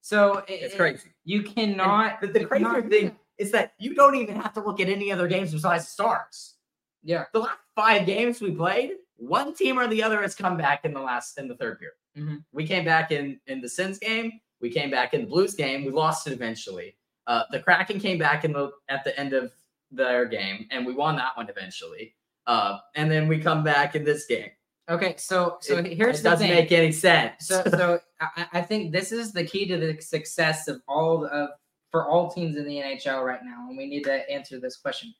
so 0.00 0.38
it- 0.38 0.45
it's 0.62 0.75
it- 0.75 0.76
crazy. 0.78 1.11
You 1.25 1.42
cannot. 1.42 2.23
And 2.23 2.35
the, 2.35 2.40
the 2.40 2.45
crazier 2.47 2.83
thing 2.88 3.16
is 3.38 3.50
that 3.52 3.73
you 3.78 3.95
don't 3.95 4.14
even 4.16 4.37
have 4.37 4.52
to 4.55 4.61
look 4.61 4.81
at 4.81 4.88
any 4.88 5.12
other 5.12 5.28
games 5.28 5.52
besides 5.52 5.85
the 5.85 5.90
Stars. 5.90 6.55
Yeah. 7.02 7.25
The 7.33 7.40
last 7.40 7.59
five 7.75 8.07
games 8.07 8.40
we 8.40 8.50
played, 8.52 8.93
one 9.16 9.55
team 9.55 9.78
or 9.78 9.87
the 9.87 10.02
other 10.02 10.21
has 10.23 10.35
come 10.35 10.57
back 10.57 10.85
in 10.85 10.93
the 10.93 11.00
last 11.00 11.38
in 11.38 11.47
the 11.49 11.57
third 11.57 11.78
period. 11.78 11.95
Mhm. 12.16 12.45
We 12.52 12.66
came 12.66 12.85
back 12.85 13.12
in 13.12 13.40
in 13.47 13.61
the 13.61 13.69
Sens 13.69 13.99
game. 13.99 14.40
We 14.61 14.71
came 14.71 14.90
back 14.90 15.12
in 15.14 15.23
the 15.23 15.26
Blues 15.26 15.55
game. 15.55 15.85
We 15.85 15.90
lost 15.93 16.26
it 16.26 16.33
eventually. 16.33 16.97
Uh, 17.26 17.43
the 17.50 17.61
Kraken 17.61 18.00
came 18.00 18.19
back 18.19 18.45
in 18.45 18.52
the 18.52 18.73
at 18.88 19.05
the 19.05 19.19
end 19.21 19.33
of 19.35 19.52
their 19.90 20.25
game, 20.26 20.66
and 20.71 20.85
we 20.87 20.95
won 20.95 21.16
that 21.16 21.37
one 21.37 21.49
eventually. 21.49 22.14
Uh, 22.47 22.78
and 22.95 23.11
then 23.11 23.28
we 23.28 23.38
come 23.38 23.62
back 23.64 23.95
in 23.97 24.05
this 24.05 24.26
game. 24.26 24.50
Okay, 24.88 25.14
so 25.19 25.59
so 25.61 25.78
It- 25.78 25.93
here's 25.97 26.21
it 26.21 26.23
the 26.23 26.31
doesn't 26.31 26.47
thing. 26.47 26.57
make 26.57 26.73
any 26.73 26.93
sense. 26.93 27.47
so 27.49 27.62
so 27.71 28.00
I, 28.21 28.47
I 28.55 28.62
think 28.62 28.93
this 28.93 29.12
is 29.12 29.33
the 29.33 29.45
key 29.45 29.66
to 29.66 29.76
the 29.76 30.00
success 30.00 30.69
of 30.69 30.81
all 30.88 31.26
of 31.26 31.50
for 31.97 32.07
all 32.07 32.31
teams 32.31 32.57
in 32.57 32.67
the 32.67 32.76
NHL 32.76 33.25
right 33.25 33.41
now, 33.43 33.67
and 33.71 33.79
we 33.79 33.87
need 33.87 34.05
to 34.05 34.31
answer 34.31 34.61
this 34.61 34.76
question: 34.76 35.15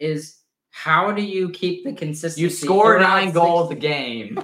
is 0.00 0.38
how 0.70 1.12
do 1.12 1.22
you 1.22 1.50
keep 1.50 1.84
the 1.84 1.92
consistency? 1.92 2.40
you 2.40 2.50
score 2.50 2.98
nine 2.98 3.30
goals 3.30 3.70
a 3.70 3.76
game. 3.76 4.42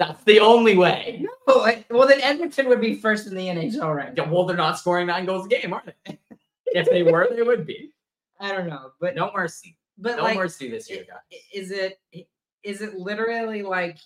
That's 0.00 0.24
the 0.24 0.40
only 0.40 0.76
way. 0.76 1.24
No, 1.46 1.72
well 1.90 2.08
then 2.08 2.20
Edmonton 2.20 2.68
would 2.68 2.80
be 2.80 2.96
first 2.96 3.28
in 3.28 3.36
the 3.36 3.46
NHL 3.46 3.94
right 3.94 4.12
now. 4.12 4.28
Well, 4.32 4.44
they're 4.44 4.56
not 4.56 4.76
scoring 4.78 5.06
nine 5.06 5.24
goals 5.24 5.46
a 5.46 5.48
game, 5.48 5.72
are 5.72 5.84
they? 6.04 6.18
if 6.66 6.88
they 6.90 7.04
were, 7.04 7.28
they 7.32 7.42
would 7.42 7.64
be. 7.64 7.92
I 8.40 8.50
don't 8.50 8.66
know, 8.66 8.90
but 9.00 9.14
But 9.14 9.14
no 9.14 9.30
mercy. 9.32 9.76
but 9.98 10.16
No 10.16 10.22
like, 10.24 10.36
mercy 10.36 10.68
this 10.68 10.90
year, 10.90 11.04
guys. 11.08 11.40
is 11.54 11.70
it 11.70 12.00
is 12.64 12.80
it 12.80 12.94
literally 12.94 13.62
like 13.62 13.98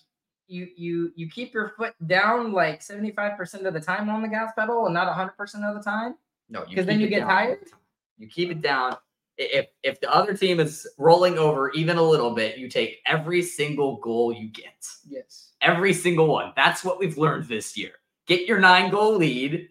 you 0.47 0.67
you 0.75 1.11
you 1.15 1.29
keep 1.29 1.53
your 1.53 1.69
foot 1.77 1.93
down 2.07 2.51
like 2.53 2.81
75% 2.81 3.65
of 3.65 3.73
the 3.73 3.79
time 3.81 4.09
on 4.09 4.21
the 4.21 4.27
gas 4.27 4.51
pedal 4.57 4.85
and 4.85 4.93
not 4.93 5.07
100% 5.15 5.29
of 5.69 5.75
the 5.75 5.81
time 5.83 6.15
No, 6.49 6.65
because 6.69 6.85
then 6.85 6.99
you 6.99 7.07
get 7.07 7.19
down 7.21 7.29
tired. 7.29 7.59
You 8.17 8.27
keep 8.27 8.49
it 8.51 8.61
down. 8.61 8.97
If 9.37 9.67
if 9.83 9.99
the 9.99 10.13
other 10.13 10.33
team 10.35 10.59
is 10.59 10.87
rolling 10.97 11.37
over 11.37 11.71
even 11.71 11.97
a 11.97 12.03
little 12.03 12.33
bit, 12.33 12.57
you 12.57 12.69
take 12.69 12.99
every 13.05 13.41
single 13.41 13.97
goal 13.97 14.31
you 14.33 14.47
get. 14.49 14.87
yes 15.09 15.51
Every 15.61 15.93
single 15.93 16.27
one. 16.27 16.53
That's 16.55 16.83
what 16.83 16.99
we've 16.99 17.17
learned 17.17 17.45
this 17.47 17.75
year. 17.75 17.93
Get 18.27 18.47
your 18.47 18.59
nine 18.59 18.91
goal 18.91 19.15
lead 19.17 19.69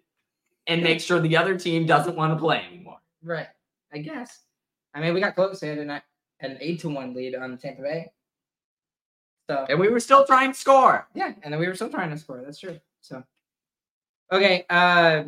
and 0.67 0.83
make 0.83 1.01
sure 1.01 1.21
the 1.21 1.37
other 1.37 1.59
team 1.59 1.87
doesn't 1.87 2.17
want 2.17 2.33
to 2.33 2.39
play 2.39 2.65
anymore. 2.71 2.99
right 3.23 3.49
i 3.93 3.99
guess 3.99 4.41
i 4.95 5.01
mean 5.01 5.13
we 5.15 5.21
got 5.21 5.35
close 5.35 5.61
to 5.61 5.67
it 5.71 5.79
and 5.79 5.91
an 6.41 6.59
8 6.61 6.81
to 6.81 6.89
1 6.89 7.15
lead 7.15 7.35
on 7.35 7.57
tampa 7.59 7.83
bay 7.83 8.11
so 9.49 9.67
And 9.69 9.79
we 9.79 9.89
were 9.89 10.01
still 10.01 10.25
trying 10.27 10.53
to 10.53 10.59
score. 10.59 11.07
yeah 11.15 11.33
and 11.43 11.53
then 11.53 11.61
we 11.61 11.67
were 11.69 11.75
still 11.75 11.91
trying 11.91 12.11
to 12.11 12.19
score 12.19 12.43
that's 12.45 12.59
true 12.59 12.79
so 13.01 13.23
okay 14.33 14.65
uh 14.71 15.25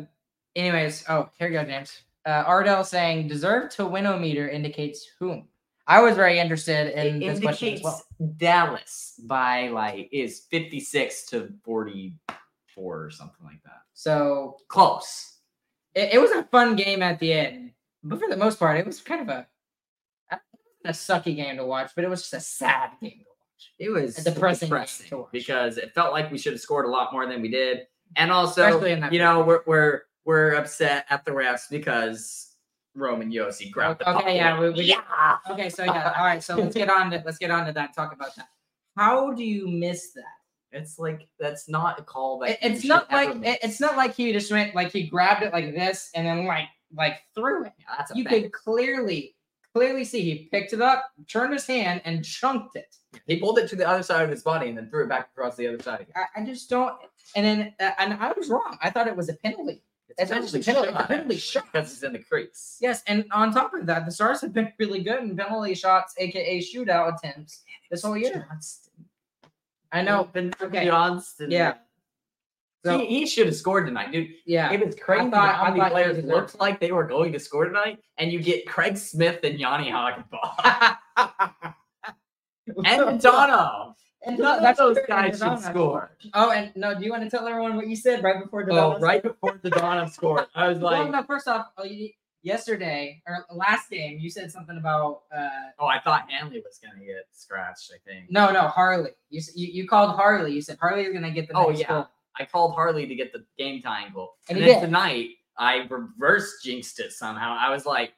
anyways 0.55 1.03
oh 1.09 1.29
here 1.37 1.47
you 1.47 1.53
go 1.53 1.63
james 1.63 2.01
uh 2.25 2.43
ardell 2.47 2.83
saying 2.83 3.27
deserve 3.27 3.69
to 3.69 3.83
winometer 3.83 4.51
indicates 4.51 5.07
whom 5.19 5.47
i 5.85 6.01
was 6.01 6.15
very 6.15 6.39
interested 6.39 6.93
in 6.99 7.21
it 7.21 7.27
this 7.27 7.39
question 7.39 7.67
as 7.67 7.79
indicates 7.79 7.83
well 7.83 8.01
Dallas 8.37 9.19
by 9.25 9.69
like 9.69 10.09
is 10.11 10.41
56 10.49 11.25
to 11.27 11.53
44 11.63 13.03
or 13.05 13.09
something 13.11 13.45
like 13.45 13.61
that. 13.63 13.81
so 13.93 14.57
Close. 14.67 15.37
it, 15.93 16.13
it 16.13 16.19
was 16.19 16.31
a 16.31 16.43
fun 16.45 16.75
game 16.75 17.03
at 17.03 17.19
the 17.19 17.31
end 17.33 17.71
but 18.03 18.19
for 18.19 18.27
the 18.29 18.37
most 18.37 18.57
part 18.57 18.77
it 18.79 18.85
was 18.85 18.99
kind 19.01 19.21
of 19.21 19.29
a 19.29 19.47
a 20.85 20.91
sucky 20.91 21.35
game 21.35 21.57
to 21.57 21.65
watch 21.65 21.91
but 21.95 22.03
it 22.03 22.09
was 22.09 22.21
just 22.21 22.33
a 22.33 22.39
sad 22.39 22.91
game 23.01 23.11
to 23.11 23.17
watch 23.17 23.26
It 23.79 23.89
was 23.89 24.17
A 24.19 24.23
depressing 24.31 24.69
depressing 24.69 25.25
because 25.31 25.77
it 25.77 25.93
felt 25.93 26.11
like 26.11 26.31
we 26.31 26.37
should 26.37 26.53
have 26.53 26.61
scored 26.61 26.85
a 26.85 26.89
lot 26.89 27.11
more 27.13 27.25
than 27.27 27.41
we 27.41 27.49
did. 27.49 27.87
And 28.15 28.31
also, 28.31 28.65
Especially 28.65 28.91
in 28.91 28.99
that 29.01 29.11
you 29.13 29.19
know, 29.19 29.41
we're 29.43 29.61
we're 29.67 30.01
we're 30.25 30.53
upset 30.53 31.05
at 31.09 31.25
the 31.25 31.31
refs 31.31 31.69
because 31.69 32.55
Roman 32.95 33.31
Josi 33.31 33.69
grabbed 33.71 33.99
the 34.01 34.09
Okay, 34.17 34.35
yeah, 34.37 34.59
we- 34.59 34.69
we- 34.71 34.83
yeah. 34.83 35.37
Okay, 35.49 35.69
so 35.69 35.83
yeah, 35.83 36.13
all 36.17 36.25
right. 36.25 36.41
So 36.43 36.55
let's 36.57 36.75
get 36.75 36.89
on 36.89 37.11
to 37.11 37.21
let's 37.25 37.37
get 37.37 37.51
on 37.51 37.65
to 37.67 37.71
that. 37.73 37.93
Talk 37.95 38.13
about 38.13 38.35
that. 38.35 38.47
How 38.95 39.31
do 39.33 39.43
you 39.43 39.67
miss 39.67 40.13
that? 40.13 40.23
It's 40.71 40.97
like 40.99 41.27
that's 41.39 41.69
not 41.69 41.99
a 41.99 42.03
call 42.03 42.39
that 42.39 42.51
It- 42.51 42.57
it's 42.61 42.83
not 42.85 43.11
like 43.11 43.35
miss. 43.37 43.55
it- 43.55 43.59
it's 43.63 43.79
not 43.79 43.95
like 43.97 44.15
he 44.15 44.33
just 44.33 44.51
went 44.51 44.73
like 44.75 44.91
he 44.91 45.07
grabbed 45.07 45.43
it 45.43 45.53
like 45.53 45.73
this 45.73 46.09
and 46.15 46.25
then 46.27 46.45
like 46.45 46.67
like 46.95 47.19
threw 47.35 47.65
it. 47.65 47.73
Yeah, 47.79 47.85
that's 47.97 48.11
a 48.11 48.17
You 48.17 48.23
fact. 48.25 48.35
could 48.35 48.51
clearly 48.53 49.35
clearly 49.77 50.03
see 50.03 50.21
he 50.21 50.49
picked 50.51 50.73
it 50.73 50.81
up, 50.81 51.05
turned 51.27 51.53
his 51.53 51.65
hand, 51.65 52.01
and 52.05 52.23
chunked 52.25 52.75
it. 52.75 52.95
He 53.27 53.39
pulled 53.39 53.59
it 53.59 53.69
to 53.69 53.75
the 53.75 53.87
other 53.87 54.03
side 54.03 54.23
of 54.23 54.29
his 54.29 54.43
body 54.43 54.69
and 54.69 54.77
then 54.77 54.89
threw 54.89 55.03
it 55.05 55.09
back 55.09 55.29
across 55.35 55.55
the 55.55 55.67
other 55.67 55.81
side. 55.81 56.01
Again. 56.01 56.13
I, 56.35 56.41
I 56.41 56.45
just 56.45 56.69
don't. 56.69 56.95
And 57.35 57.45
then 57.45 57.73
uh, 57.79 57.91
and 57.99 58.13
I 58.13 58.33
was 58.35 58.49
wrong. 58.49 58.77
I 58.81 58.89
thought 58.89 59.07
it 59.07 59.15
was 59.15 59.29
a 59.29 59.33
penalty. 59.35 59.81
It's 60.17 60.31
not 60.31 60.41
just 60.41 60.55
a 60.55 60.59
penalty, 60.59 60.89
a 60.89 61.03
penalty 61.03 61.37
shot. 61.37 61.65
because 61.71 61.91
it's 61.91 62.01
in 62.01 62.13
the 62.13 62.19
crease. 62.19 62.77
Yes, 62.81 63.03
and 63.07 63.25
on 63.31 63.53
top 63.53 63.73
of 63.73 63.85
that, 63.85 64.05
the 64.05 64.11
Stars 64.11 64.41
have 64.41 64.53
been 64.53 64.71
really 64.79 65.03
good 65.03 65.21
in 65.21 65.35
penalty 65.37 65.75
shots, 65.75 66.15
aka 66.17 66.59
shootout 66.59 67.15
attempts, 67.15 67.63
this 67.91 68.03
whole 68.03 68.17
year. 68.17 68.47
Johnston. 68.49 69.05
I 69.91 70.01
know. 70.01 70.23
Been 70.25 70.53
Okay. 70.61 70.85
Johnston. 70.85 71.51
Yeah. 71.51 71.75
So 72.87 72.97
he, 72.99 73.05
he 73.19 73.25
should 73.25 73.45
have 73.47 73.55
scored 73.55 73.85
tonight, 73.87 74.11
dude. 74.11 74.29
yeah, 74.45 74.71
It 74.71 74.85
was 74.85 74.95
crazy 74.95 75.29
thought- 75.29 75.55
how 75.55 75.63
I 75.63 75.69
many 75.69 75.79
thought 75.79 75.87
he 75.89 75.93
players 75.93 76.23
looked 76.25 76.59
like 76.59 76.79
they 76.79 76.91
were 76.91 77.05
going 77.05 77.31
to 77.33 77.39
score 77.39 77.65
tonight, 77.65 77.99
and 78.17 78.31
you 78.31 78.39
get 78.41 78.65
Craig 78.67 78.97
Smith 78.97 79.39
and 79.43 79.59
Jani 79.59 79.89
Hakanpää 79.91 80.97
and 82.85 83.21
Dono. 83.21 83.93
And 84.25 84.37
None 84.39 84.57
of 84.57 84.61
that's 84.61 84.79
those 84.79 84.97
guys 85.07 85.39
should 85.39 85.59
score. 85.59 86.17
Oh, 86.33 86.51
and 86.51 86.71
no, 86.75 86.93
do 86.97 87.05
you 87.05 87.11
want 87.11 87.23
to 87.23 87.29
tell 87.29 87.47
everyone 87.47 87.75
what 87.77 87.87
you 87.87 87.95
said 87.95 88.23
right 88.23 88.43
before 88.43 88.65
the 88.65 88.73
Oh, 88.73 88.97
right 88.99 89.23
before 89.23 89.57
the 89.61 89.69
Dono 89.69 90.05
scored, 90.07 90.47
I 90.55 90.67
was 90.67 90.79
like, 90.79 90.91
Well, 90.99 91.03
like, 91.03 91.11
no, 91.11 91.23
first 91.23 91.47
off, 91.47 91.67
oh, 91.77 91.85
yesterday 92.43 93.21
or 93.27 93.45
last 93.51 93.89
game, 93.89 94.17
you 94.19 94.29
said 94.29 94.51
something 94.51 94.77
about 94.77 95.21
uh 95.33 95.49
oh, 95.79 95.85
I 95.85 95.99
thought 96.01 96.29
Hanley 96.29 96.61
was 96.65 96.79
gonna 96.83 97.05
get 97.05 97.25
scratched. 97.31 97.91
I 97.93 97.99
think. 98.09 98.29
no, 98.29 98.51
no, 98.51 98.61
Harley. 98.67 99.11
You 99.29 99.39
s- 99.39 99.55
you, 99.55 99.67
you 99.67 99.87
called 99.87 100.15
Harley. 100.15 100.51
You 100.53 100.61
said 100.61 100.77
Harley's 100.81 101.13
gonna 101.13 101.31
get 101.31 101.47
the 101.47 101.55
Oh 101.55 101.67
next 101.67 101.81
yeah, 101.81 101.87
goal. 101.87 102.07
I 102.39 102.45
called 102.45 102.73
Harley 102.75 103.05
to 103.07 103.15
get 103.15 103.33
the 103.33 103.45
game 103.57 103.81
tying 103.81 104.13
goal, 104.13 104.33
And 104.49 104.57
and, 104.57 104.67
then 104.67 104.79
did. 104.79 104.85
tonight 104.87 105.29
I 105.57 105.87
reverse 105.89 106.61
jinxed 106.63 106.99
it 106.99 107.11
somehow. 107.13 107.57
I 107.59 107.69
was 107.71 107.85
like, 107.85 108.13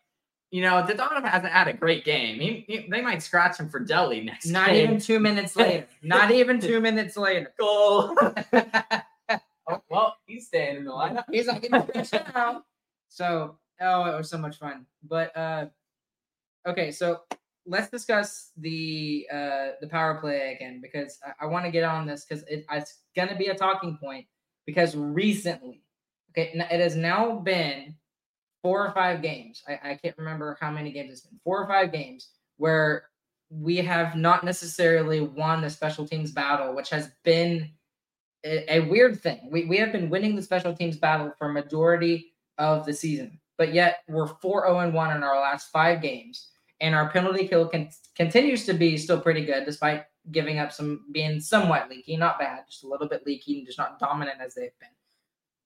you 0.51 0.61
know, 0.61 0.85
the 0.85 0.93
Dono 0.95 1.21
hasn't 1.25 1.53
had 1.53 1.67
a 1.67 1.73
great 1.73 2.03
game. 2.03 2.39
He, 2.39 2.65
he- 2.67 2.87
they 2.89 3.01
might 3.01 3.21
scratch 3.21 3.59
him 3.59 3.69
for 3.69 3.79
Delhi 3.79 4.21
next 4.21 4.47
Not 4.47 4.67
game. 4.69 4.83
even 4.89 4.99
two 4.99 5.19
minutes 5.19 5.55
later. 5.55 5.87
Not 6.01 6.31
even 6.31 6.59
two 6.59 6.81
minutes 6.81 7.15
later. 7.15 7.53
goal. 7.59 8.15
oh, 8.53 9.81
well, 9.89 10.17
he's 10.25 10.47
staying 10.47 10.77
in 10.77 10.85
the 10.85 10.91
lineup. 10.91 11.23
He's 11.31 11.47
like 11.47 11.63
in 11.63 11.71
the 11.71 12.31
now. 12.35 12.63
So 13.09 13.57
oh, 13.79 14.05
it 14.13 14.17
was 14.17 14.29
so 14.29 14.37
much 14.39 14.57
fun. 14.57 14.85
But 15.03 15.35
uh 15.37 15.65
okay, 16.67 16.91
so 16.91 17.21
let's 17.69 17.89
discuss 17.89 18.51
the 18.57 19.27
uh 19.31 19.69
the 19.79 19.87
power 19.87 20.15
play 20.15 20.53
again 20.53 20.81
because 20.81 21.19
I, 21.25 21.45
I 21.45 21.47
want 21.47 21.65
to 21.65 21.71
get 21.71 21.83
on 21.83 22.07
this 22.07 22.25
because 22.25 22.43
it, 22.47 22.65
it's 22.71 23.03
gonna 23.15 23.37
be 23.37 23.47
a 23.47 23.55
talking 23.55 23.97
point 24.01 24.25
because 24.65 24.95
recently, 24.95 25.83
okay, 26.31 26.51
it 26.53 26.79
has 26.79 26.95
now 26.95 27.39
been 27.39 27.95
four 28.61 28.85
or 28.85 28.91
five 28.93 29.21
games. 29.21 29.63
I, 29.67 29.91
I 29.91 29.95
can't 29.95 30.17
remember 30.17 30.57
how 30.59 30.71
many 30.71 30.91
games 30.91 31.11
it's 31.11 31.21
been. 31.21 31.39
Four 31.43 31.63
or 31.63 31.67
five 31.67 31.91
games 31.91 32.29
where 32.57 33.05
we 33.49 33.77
have 33.77 34.15
not 34.15 34.43
necessarily 34.43 35.21
won 35.21 35.61
the 35.61 35.69
special 35.69 36.07
teams 36.07 36.31
battle, 36.31 36.75
which 36.75 36.89
has 36.89 37.11
been 37.23 37.71
a, 38.45 38.77
a 38.77 38.79
weird 38.81 39.21
thing. 39.21 39.49
We, 39.51 39.65
we 39.65 39.77
have 39.77 39.91
been 39.91 40.09
winning 40.09 40.35
the 40.35 40.41
special 40.41 40.73
teams 40.73 40.97
battle 40.97 41.33
for 41.37 41.49
majority 41.49 42.33
of 42.57 42.85
the 42.85 42.93
season, 42.93 43.39
but 43.57 43.73
yet 43.73 43.99
we're 44.07 44.27
4 44.27 44.67
0 44.67 44.91
1 44.91 45.17
in 45.17 45.23
our 45.23 45.39
last 45.39 45.71
five 45.71 46.01
games. 46.01 46.49
And 46.81 46.95
our 46.95 47.09
penalty 47.09 47.47
kill 47.47 47.67
con- 47.67 47.89
continues 48.15 48.65
to 48.65 48.73
be 48.73 48.97
still 48.97 49.19
pretty 49.19 49.45
good, 49.45 49.65
despite 49.65 50.05
giving 50.31 50.59
up 50.59 50.71
some, 50.71 51.05
being 51.11 51.39
somewhat 51.39 51.89
leaky, 51.89 52.15
not 52.15 52.39
bad, 52.39 52.61
just 52.69 52.83
a 52.83 52.87
little 52.87 53.07
bit 53.07 53.25
leaky 53.25 53.57
and 53.57 53.65
just 53.67 53.77
not 53.77 53.99
dominant 53.99 54.39
as 54.39 54.55
they've 54.55 54.77
been. 54.79 54.89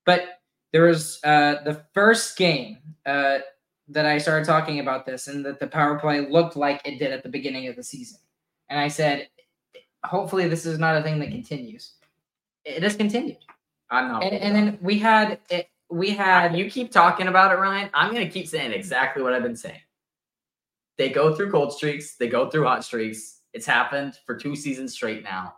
But 0.04 0.40
there 0.72 0.82
was 0.82 1.20
uh, 1.22 1.62
the 1.64 1.82
first 1.94 2.36
game 2.36 2.78
uh, 3.06 3.38
that 3.88 4.06
I 4.06 4.18
started 4.18 4.44
talking 4.44 4.80
about 4.80 5.06
this, 5.06 5.28
and 5.28 5.44
that 5.44 5.60
the 5.60 5.66
power 5.66 5.98
play 5.98 6.28
looked 6.28 6.56
like 6.56 6.80
it 6.84 6.98
did 6.98 7.12
at 7.12 7.22
the 7.22 7.28
beginning 7.28 7.68
of 7.68 7.76
the 7.76 7.82
season. 7.82 8.18
And 8.68 8.80
I 8.80 8.88
said, 8.88 9.28
hopefully, 10.04 10.48
this 10.48 10.66
is 10.66 10.78
not 10.78 10.96
a 10.96 11.02
thing 11.02 11.18
that 11.20 11.30
continues. 11.30 11.92
It 12.64 12.82
has 12.82 12.96
continued, 12.96 13.38
I'm 13.90 14.08
not. 14.08 14.24
and, 14.24 14.34
and 14.34 14.56
then 14.56 14.78
we 14.80 14.98
had 14.98 15.38
it. 15.50 15.68
We 15.90 16.10
had 16.10 16.56
you 16.56 16.70
keep 16.70 16.90
talking 16.90 17.28
about 17.28 17.52
it, 17.52 17.58
Ryan. 17.58 17.90
I'm 17.92 18.12
gonna 18.12 18.28
keep 18.28 18.48
saying 18.48 18.72
exactly 18.72 19.22
what 19.22 19.32
I've 19.32 19.42
been 19.42 19.54
saying. 19.54 19.80
They 20.98 21.10
go 21.10 21.34
through 21.34 21.50
cold 21.50 21.72
streaks. 21.72 22.16
They 22.16 22.28
go 22.28 22.48
through 22.50 22.64
hot 22.64 22.84
streaks. 22.84 23.40
It's 23.52 23.66
happened 23.66 24.18
for 24.26 24.36
two 24.36 24.54
seasons 24.56 24.92
straight 24.92 25.22
now. 25.22 25.54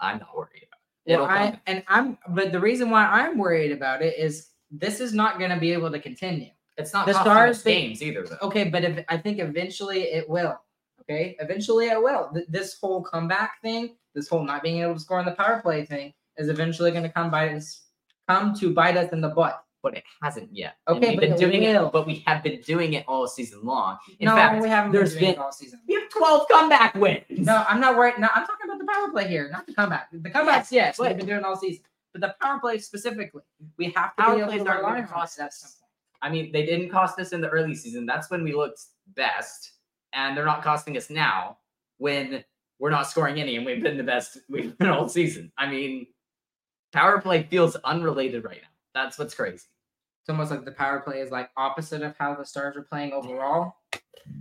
I'm 0.00 0.18
not 0.18 0.36
worried 0.36 0.66
about 0.66 0.78
it. 1.06 1.16
Well, 1.18 1.24
I, 1.26 1.60
and 1.66 1.82
I'm, 1.88 2.18
but 2.28 2.52
the 2.52 2.60
reason 2.60 2.90
why 2.90 3.04
I'm 3.06 3.38
worried 3.38 3.72
about 3.72 4.02
it 4.02 4.18
is 4.18 4.48
this 4.70 5.00
is 5.00 5.12
not 5.12 5.38
going 5.38 5.50
to 5.50 5.58
be 5.58 5.72
able 5.72 5.90
to 5.90 5.98
continue. 6.00 6.50
It's 6.76 6.92
not 6.92 7.06
The 7.06 7.12
the 7.12 7.20
Stars, 7.20 7.62
games 7.62 8.02
either, 8.02 8.24
though. 8.24 8.38
Okay, 8.42 8.68
but 8.70 8.84
if, 8.84 9.04
I 9.08 9.16
think 9.18 9.38
eventually 9.38 10.02
it 10.02 10.28
will. 10.28 10.58
Okay, 11.02 11.36
eventually 11.40 11.88
it 11.88 12.00
will. 12.00 12.30
Th- 12.32 12.46
This 12.48 12.78
whole 12.80 13.02
comeback 13.02 13.60
thing, 13.62 13.96
this 14.14 14.28
whole 14.28 14.44
not 14.44 14.62
being 14.62 14.80
able 14.80 14.94
to 14.94 15.00
score 15.00 15.18
on 15.18 15.24
the 15.24 15.32
power 15.32 15.60
play 15.60 15.84
thing, 15.84 16.14
is 16.36 16.48
eventually 16.48 16.90
going 16.90 17.02
to 17.02 17.08
come 17.10 17.30
bite 17.30 17.52
us, 17.52 17.82
come 18.28 18.54
to 18.60 18.72
bite 18.72 18.96
us 18.96 19.12
in 19.12 19.20
the 19.20 19.28
butt. 19.28 19.62
But 19.82 19.96
it 19.96 20.04
hasn't 20.22 20.48
yet. 20.54 20.76
And 20.86 20.96
Okay, 20.98 21.10
we've 21.10 21.16
but 21.16 21.20
been 21.20 21.32
it 21.32 21.38
doing 21.38 21.62
will. 21.62 21.86
it, 21.86 21.92
but 21.92 22.06
we 22.06 22.22
have 22.26 22.42
been 22.42 22.60
doing 22.60 22.94
it 22.94 23.04
all 23.08 23.26
season 23.26 23.60
long. 23.64 23.98
In 24.18 24.26
no, 24.26 24.34
fact, 24.36 24.60
we 24.62 24.68
haven't 24.68 24.92
there's 24.92 25.14
been 25.14 25.20
been 25.22 25.30
it 25.32 25.38
all 25.38 25.52
season. 25.52 25.80
we 25.88 25.94
have 25.94 26.08
12 26.10 26.46
comeback 26.50 26.94
wins. 26.94 27.24
No, 27.30 27.64
I'm 27.68 27.80
not 27.80 27.96
worried. 27.96 28.18
No, 28.18 28.28
I'm 28.34 28.46
talking 28.46 28.66
about 28.68 28.78
the 28.78 28.86
power 28.92 29.10
play 29.10 29.28
here, 29.28 29.48
not 29.50 29.66
the 29.66 29.74
comeback. 29.74 30.08
The 30.12 30.18
comebacks, 30.30 30.70
yes, 30.70 30.96
but- 30.98 31.08
we've 31.08 31.16
been 31.18 31.26
doing 31.26 31.44
all 31.44 31.56
season, 31.56 31.82
but 32.12 32.20
the 32.20 32.34
power 32.40 32.58
play 32.60 32.78
specifically, 32.78 33.40
we 33.78 33.86
have 33.96 34.14
to 34.16 34.22
Power 34.22 34.34
be 34.34 34.40
able 34.42 34.50
plays 34.50 34.62
to 34.64 34.68
aren't 34.68 34.80
rely 34.82 34.94
gonna 34.96 35.02
on 35.06 35.08
cost 35.12 35.40
us. 35.40 35.76
I 36.22 36.28
mean, 36.28 36.52
they 36.52 36.66
didn't 36.66 36.90
cost 36.90 37.18
us 37.18 37.32
in 37.32 37.40
the 37.40 37.48
early 37.48 37.74
season. 37.74 38.04
That's 38.04 38.30
when 38.30 38.44
we 38.44 38.52
looked 38.54 38.82
best, 39.16 39.72
and 40.12 40.36
they're 40.36 40.44
not 40.44 40.62
costing 40.62 40.96
us 40.98 41.08
now 41.08 41.56
when 41.96 42.44
we're 42.78 42.90
not 42.90 43.06
scoring 43.06 43.40
any, 43.40 43.56
and 43.56 43.64
we've 43.64 43.82
been 43.82 43.96
the 43.96 44.02
best 44.02 44.38
we've 44.48 44.76
been 44.78 44.88
all 44.88 45.08
season. 45.08 45.50
I 45.56 45.70
mean, 45.70 46.06
power 46.92 47.20
play 47.20 47.44
feels 47.44 47.76
unrelated 47.76 48.44
right 48.44 48.60
now. 48.60 48.68
That's 48.94 49.18
what's 49.18 49.34
crazy. 49.34 49.66
It's 50.22 50.28
almost 50.28 50.50
like 50.50 50.64
the 50.64 50.72
power 50.72 51.00
play 51.00 51.20
is 51.20 51.30
like 51.30 51.50
opposite 51.56 52.02
of 52.02 52.14
how 52.18 52.34
the 52.34 52.44
Stars 52.44 52.76
are 52.76 52.82
playing 52.82 53.12
overall. 53.12 53.76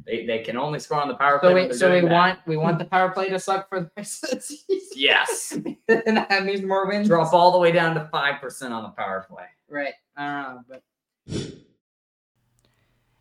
They, 0.05 0.25
they 0.25 0.39
can 0.39 0.57
only 0.57 0.79
score 0.79 1.01
on 1.01 1.07
the 1.07 1.15
power 1.15 1.39
play. 1.39 1.49
So 1.49 1.55
we 1.55 1.73
so 1.73 1.93
we 1.93 2.01
that. 2.01 2.11
want 2.11 2.39
we 2.45 2.57
want 2.57 2.79
the 2.79 2.85
power 2.85 3.09
play 3.09 3.29
to 3.29 3.39
suck 3.39 3.69
for 3.69 3.81
the 3.81 3.91
rest 3.97 4.23
of 4.25 4.31
the 4.31 4.41
season. 4.41 4.87
yes, 4.95 5.51
and 5.87 6.17
that 6.17 6.43
means 6.45 6.61
more 6.61 6.87
wins. 6.87 7.07
drop 7.07 7.33
all 7.33 7.51
the 7.51 7.57
way 7.57 7.71
down 7.71 7.95
to 7.95 8.07
five 8.11 8.41
percent 8.41 8.73
on 8.73 8.83
the 8.83 8.89
power 8.89 9.25
play. 9.29 9.45
Right. 9.69 9.93
I 10.17 10.43
don't 10.43 10.55
know, 10.55 10.63
but 10.67 11.53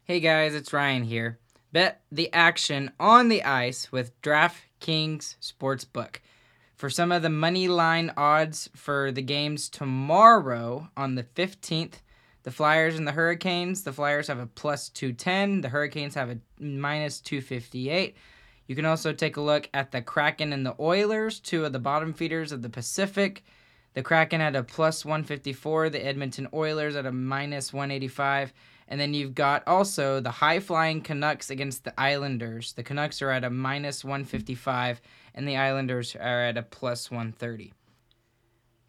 Hey 0.04 0.20
guys, 0.20 0.54
it's 0.54 0.73
Ryan 0.73 1.04
here. 1.04 1.38
Bet 1.73 2.00
the 2.11 2.32
action 2.32 2.90
on 2.99 3.28
the 3.28 3.44
ice 3.44 3.92
with 3.92 4.20
DraftKings 4.23 5.37
Sportsbook. 5.40 6.16
For 6.78 6.88
some 6.88 7.11
of 7.11 7.23
the 7.23 7.28
money 7.28 7.66
line 7.66 8.12
odds 8.16 8.70
for 8.73 9.11
the 9.11 9.20
games 9.20 9.68
tomorrow 9.68 10.88
on 10.97 11.16
the 11.16 11.25
15th, 11.25 11.94
the 12.44 12.52
Flyers 12.52 12.94
and 12.94 13.04
the 13.04 13.12
Hurricanes, 13.12 13.82
the 13.82 13.92
Flyers 13.92 14.28
have 14.28 14.38
a 14.38 14.47
plus 14.47 14.88
210, 14.88 15.62
the 15.62 15.70
Hurricanes 15.70 16.14
have 16.14 16.30
a 16.30 16.38
minus 16.61 17.20
258. 17.20 18.14
You 18.68 18.76
can 18.76 18.85
also 18.85 19.12
take 19.12 19.37
a 19.37 19.40
look 19.40 19.68
at 19.75 19.90
the 19.90 20.00
Kraken 20.00 20.52
and 20.52 20.64
the 20.64 20.76
Oilers, 20.78 21.40
two 21.40 21.64
of 21.64 21.73
the 21.73 21.80
bottom 21.80 22.14
feeders 22.14 22.52
of 22.52 22.62
the 22.62 22.70
Pacific. 22.70 23.42
The 23.94 24.02
Kraken 24.04 24.40
at 24.40 24.54
a 24.54 24.62
plus 24.62 25.04
154, 25.04 25.90
the 25.90 26.06
Edmonton 26.06 26.47
Oilers 26.54 26.94
at 26.94 27.06
a 27.06 27.11
minus 27.11 27.73
185. 27.73 28.52
And 28.87 29.00
then 29.00 29.14
you've 29.14 29.35
got 29.35 29.66
also 29.66 30.20
the 30.20 30.30
high 30.30 30.61
flying 30.61 31.02
Canucks 31.02 31.50
against 31.50 31.85
the 31.85 32.00
Islanders. 32.00 32.73
The 32.73 32.82
Canucks 32.82 33.20
are 33.20 33.30
at 33.30 33.44
a 33.44 33.50
minus 33.50 34.04
155, 34.04 35.00
and 35.38 35.49
the 35.49 35.57
Islanders 35.57 36.16
are 36.16 36.42
at 36.42 36.59
a 36.59 36.62
plus 36.62 37.12
130. 37.12 37.73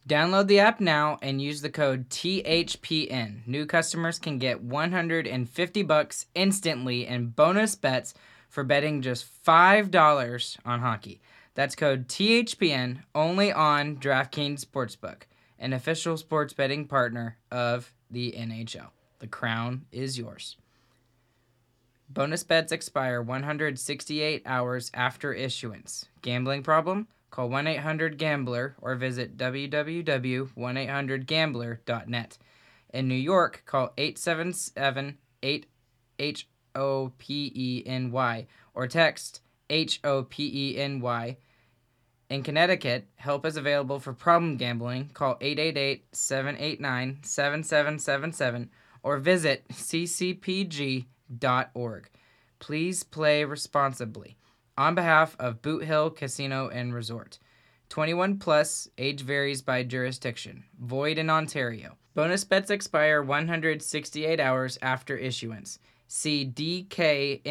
Download 0.08 0.48
the 0.48 0.60
app 0.60 0.80
now 0.80 1.20
and 1.22 1.40
use 1.40 1.62
the 1.62 1.70
code 1.70 2.10
THPN. 2.10 3.46
New 3.46 3.68
customers 3.68 4.18
can 4.18 4.40
get 4.40 4.64
150 4.64 5.84
bucks 5.84 6.26
instantly 6.34 7.06
in 7.06 7.28
bonus 7.28 7.76
bets 7.76 8.16
for 8.50 8.64
betting 8.64 9.04
just 9.04 9.28
$5 9.46 10.58
on 10.66 10.80
hockey. 10.80 11.22
That's 11.54 11.76
code 11.76 12.08
THPN 12.08 13.04
only 13.14 13.52
on 13.54 13.98
DraftKings 13.98 14.66
Sportsbook, 14.66 15.24
an 15.60 15.74
official 15.74 16.18
sports 16.18 16.54
betting 16.54 16.88
partner 16.88 17.38
of 17.52 17.94
the 18.10 18.32
NHL. 18.32 18.88
The 19.20 19.28
crown 19.28 19.86
is 19.92 20.18
yours. 20.18 20.58
Bonus 22.12 22.42
bets 22.42 22.72
expire 22.72 23.22
168 23.22 24.42
hours 24.44 24.90
after 24.96 25.32
issuance. 25.32 26.08
Gambling 26.24 26.64
problem? 26.64 27.08
Call 27.30 27.50
1 27.50 27.68
800 27.68 28.18
Gambler 28.18 28.76
or 28.82 28.96
visit 28.96 29.38
www.1800Gambler.net. 29.38 32.38
In 32.92 33.08
New 33.08 33.14
York, 33.14 33.62
call 33.68 33.94
877 33.96 35.20
8 35.44 35.66
H 36.18 36.48
O 36.74 37.12
P 37.20 37.52
E 37.54 37.84
N 37.86 38.12
Y 38.12 38.48
or 38.74 38.88
text 38.88 39.42
H 39.70 40.00
O 40.04 40.24
P 40.24 40.50
E 40.52 40.80
N 40.80 41.02
Y. 41.02 41.38
In 42.32 42.42
Connecticut, 42.42 43.06
help 43.18 43.46
is 43.46 43.56
available 43.56 44.00
for 44.00 44.14
problem 44.14 44.58
gambling. 44.58 45.12
Call 45.14 45.38
888 45.42 46.06
789 46.12 47.20
7777 47.22 48.72
or 49.04 49.20
visit 49.20 49.68
ccpg.org. 49.70 51.06
Please 52.60 53.04
play 53.04 53.44
responsibly. 53.44 54.38
On 54.78 54.96
behalf 54.96 55.36
of 55.40 55.62
Boot 55.62 55.84
Hill 55.84 56.10
Casino 56.10 56.70
and 56.70 56.94
Resort. 56.94 57.40
21 57.90 58.38
plus, 58.38 58.88
age 58.98 59.22
varies 59.22 59.62
by 59.62 59.84
jurisdiction. 59.84 60.64
Void 60.80 61.18
in 61.18 61.30
Ontario. 61.30 61.98
Bonus 62.14 62.44
bets 62.44 62.70
expire 62.70 63.22
168 63.22 64.40
hours 64.40 64.78
after 64.82 65.18
issuance. 65.18 65.80
See 66.08 66.46
dkng.com 66.46 67.44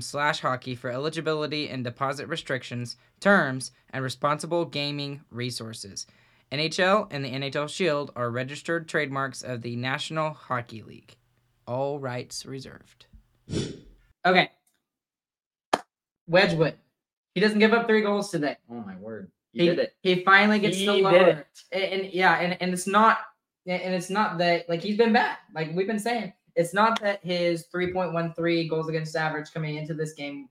slash 0.00 0.40
hockey 0.40 0.74
for 0.74 0.90
eligibility 0.90 1.68
and 1.68 1.84
deposit 1.84 2.28
restrictions, 2.28 2.96
terms, 3.20 3.72
and 3.90 4.02
responsible 4.02 4.64
gaming 4.64 5.20
resources. 5.30 6.06
NHL 6.50 7.08
and 7.10 7.24
the 7.24 7.30
NHL 7.30 7.68
Shield 7.68 8.10
are 8.16 8.30
registered 8.30 8.88
trademarks 8.88 9.42
of 9.42 9.62
the 9.62 9.76
National 9.76 10.32
Hockey 10.32 10.82
League. 10.82 11.16
All 11.66 11.98
rights 11.98 12.46
reserved. 12.46 13.06
okay. 14.24 14.50
Wedgewood. 16.28 16.74
He 17.34 17.40
doesn't 17.40 17.58
give 17.58 17.72
up 17.72 17.86
three 17.86 18.00
goals 18.02 18.30
today. 18.30 18.56
Oh 18.70 18.80
my 18.80 18.96
word, 18.96 19.30
you 19.52 19.62
He 19.64 19.68
did 19.68 19.78
it. 19.78 19.94
He 20.02 20.24
finally 20.24 20.58
gets 20.58 20.76
He 20.76 20.86
the 20.86 20.92
did 20.94 21.02
lower. 21.04 21.28
it. 21.28 21.46
And, 21.72 21.82
and 22.02 22.12
yeah, 22.12 22.38
and, 22.40 22.56
and 22.60 22.72
it's 22.72 22.86
not 22.86 23.18
and 23.66 23.94
it's 23.94 24.10
not 24.10 24.38
that 24.38 24.68
like 24.68 24.80
he's 24.82 24.96
been 24.96 25.12
bad. 25.12 25.36
Like 25.54 25.72
we've 25.74 25.86
been 25.86 25.98
saying, 25.98 26.32
it's 26.54 26.72
not 26.72 27.00
that 27.02 27.20
his 27.24 27.66
3.13 27.74 28.70
goals 28.70 28.88
against 28.88 29.16
average 29.16 29.52
coming 29.52 29.76
into 29.76 29.92
this 29.92 30.12
game 30.14 30.48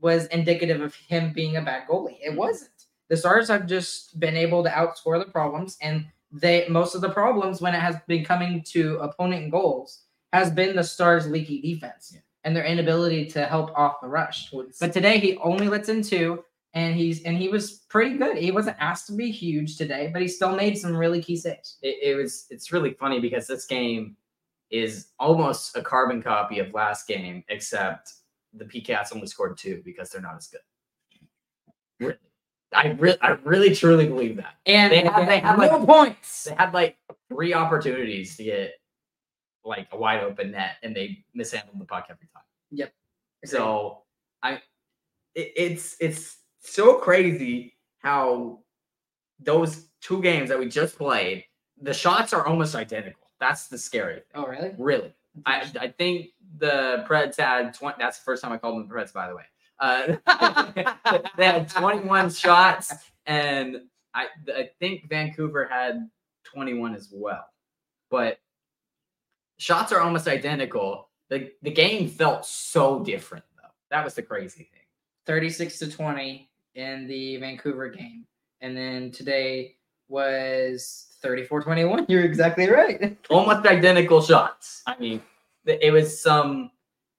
was 0.00 0.26
indicative 0.26 0.80
of 0.80 0.94
him 0.94 1.32
being 1.32 1.56
a 1.56 1.62
bad 1.62 1.86
goalie. 1.88 2.18
It 2.20 2.34
wasn't. 2.34 2.70
The 3.08 3.16
Stars 3.16 3.48
have 3.48 3.66
just 3.66 4.18
been 4.20 4.36
able 4.36 4.62
to 4.64 4.68
outscore 4.70 5.18
the 5.24 5.30
problems, 5.30 5.78
and 5.80 6.04
they 6.30 6.66
most 6.68 6.94
of 6.94 7.00
the 7.00 7.10
problems 7.10 7.60
when 7.60 7.74
it 7.74 7.80
has 7.80 7.96
been 8.06 8.24
coming 8.24 8.62
to 8.62 8.98
opponent 8.98 9.50
goals 9.50 10.02
has 10.32 10.50
been 10.50 10.76
the 10.76 10.84
Stars' 10.84 11.26
leaky 11.26 11.60
defense 11.60 12.16
and 12.44 12.54
their 12.54 12.64
inability 12.64 13.26
to 13.26 13.46
help 13.46 13.70
off 13.76 14.00
the 14.02 14.08
rush. 14.08 14.52
But 14.80 14.92
today 14.92 15.18
he 15.18 15.36
only 15.38 15.68
lets 15.68 15.88
in 15.88 16.02
two, 16.02 16.44
and 16.74 16.94
he's 16.94 17.22
and 17.24 17.36
he 17.36 17.48
was 17.48 17.80
pretty 17.88 18.16
good. 18.18 18.36
He 18.36 18.50
wasn't 18.50 18.76
asked 18.78 19.06
to 19.08 19.12
be 19.14 19.30
huge 19.30 19.76
today, 19.76 20.10
but 20.12 20.22
he 20.22 20.28
still 20.28 20.54
made 20.54 20.76
some 20.76 20.94
really 20.96 21.22
key 21.22 21.36
saves. 21.36 21.78
it, 21.82 21.96
it 22.02 22.14
was 22.14 22.46
it's 22.50 22.72
really 22.72 22.92
funny 22.92 23.20
because 23.20 23.46
this 23.46 23.66
game 23.66 24.16
is 24.70 25.08
almost 25.18 25.76
a 25.76 25.82
carbon 25.82 26.22
copy 26.22 26.58
of 26.58 26.74
last 26.74 27.06
game, 27.06 27.42
except 27.48 28.12
the 28.52 28.64
PCats 28.64 29.14
only 29.14 29.26
scored 29.26 29.56
two 29.56 29.82
because 29.84 30.10
they're 30.10 30.20
not 30.20 30.36
as 30.36 30.48
good. 30.48 30.60
Really. 32.00 32.16
I 32.72 32.88
really 32.88 33.18
I 33.22 33.30
really 33.44 33.74
truly 33.74 34.06
believe 34.08 34.36
that. 34.36 34.54
And 34.66 34.92
They 34.92 35.00
had- 35.02 35.28
they 35.28 35.38
had, 35.40 35.58
like- 35.58 35.70
no 35.70 35.84
points. 35.86 36.44
They 36.44 36.54
had 36.54 36.74
like 36.74 36.96
three 37.28 37.54
opportunities 37.54 38.36
to 38.36 38.44
get 38.44 38.72
like 39.64 39.88
a 39.92 39.96
wide 39.98 40.22
open 40.22 40.50
net 40.52 40.76
and 40.82 40.94
they 40.94 41.24
mishandled 41.34 41.78
the 41.78 41.84
puck 41.84 42.06
every 42.10 42.28
time. 42.34 42.42
Yep. 42.70 42.92
So 43.44 44.02
I 44.42 44.54
it, 45.34 45.52
it's 45.56 45.96
it's 46.00 46.38
so 46.60 46.96
crazy 46.98 47.76
how 47.98 48.60
those 49.40 49.86
two 50.00 50.20
games 50.22 50.48
that 50.48 50.58
we 50.58 50.68
just 50.68 50.96
played, 50.98 51.44
the 51.80 51.94
shots 51.94 52.32
are 52.32 52.46
almost 52.46 52.74
identical. 52.74 53.22
That's 53.40 53.68
the 53.68 53.78
scary 53.78 54.16
thing. 54.16 54.22
oh 54.34 54.46
really? 54.46 54.74
Really. 54.78 55.14
I 55.46 55.70
I 55.80 55.88
think 55.88 56.28
the 56.58 57.04
Preds 57.08 57.38
had 57.38 57.72
20 57.74 57.96
that's 57.98 58.18
the 58.18 58.24
first 58.24 58.42
time 58.42 58.52
I 58.52 58.58
called 58.58 58.76
them 58.80 58.88
the 58.88 58.94
Preds, 58.94 59.12
by 59.12 59.28
the 59.28 59.36
way. 59.36 59.44
Uh, 59.80 60.16
they 61.36 61.44
had 61.44 61.68
21 61.68 62.30
shots, 62.30 62.94
and 63.26 63.82
I 64.14 64.26
I 64.54 64.70
think 64.80 65.08
Vancouver 65.08 65.66
had 65.66 66.08
21 66.44 66.94
as 66.94 67.10
well. 67.12 67.44
But 68.10 68.38
shots 69.58 69.92
are 69.92 70.00
almost 70.00 70.26
identical. 70.26 71.08
The 71.28 71.52
the 71.62 71.70
game 71.70 72.08
felt 72.08 72.44
so 72.44 73.00
different 73.04 73.44
though. 73.56 73.68
That 73.90 74.04
was 74.04 74.14
the 74.14 74.22
crazy 74.22 74.64
thing. 74.64 74.78
36 75.26 75.78
to 75.80 75.90
20 75.90 76.48
in 76.74 77.06
the 77.06 77.36
Vancouver 77.36 77.90
game. 77.90 78.24
And 78.62 78.76
then 78.76 79.10
today 79.10 79.76
was 80.08 81.08
34 81.20 81.62
21. 81.62 82.06
You're 82.08 82.24
exactly 82.24 82.68
right. 82.68 83.16
almost 83.28 83.66
identical 83.66 84.22
shots. 84.22 84.82
I 84.86 84.96
mean, 84.98 85.22
it 85.66 85.92
was 85.92 86.20
some 86.20 86.70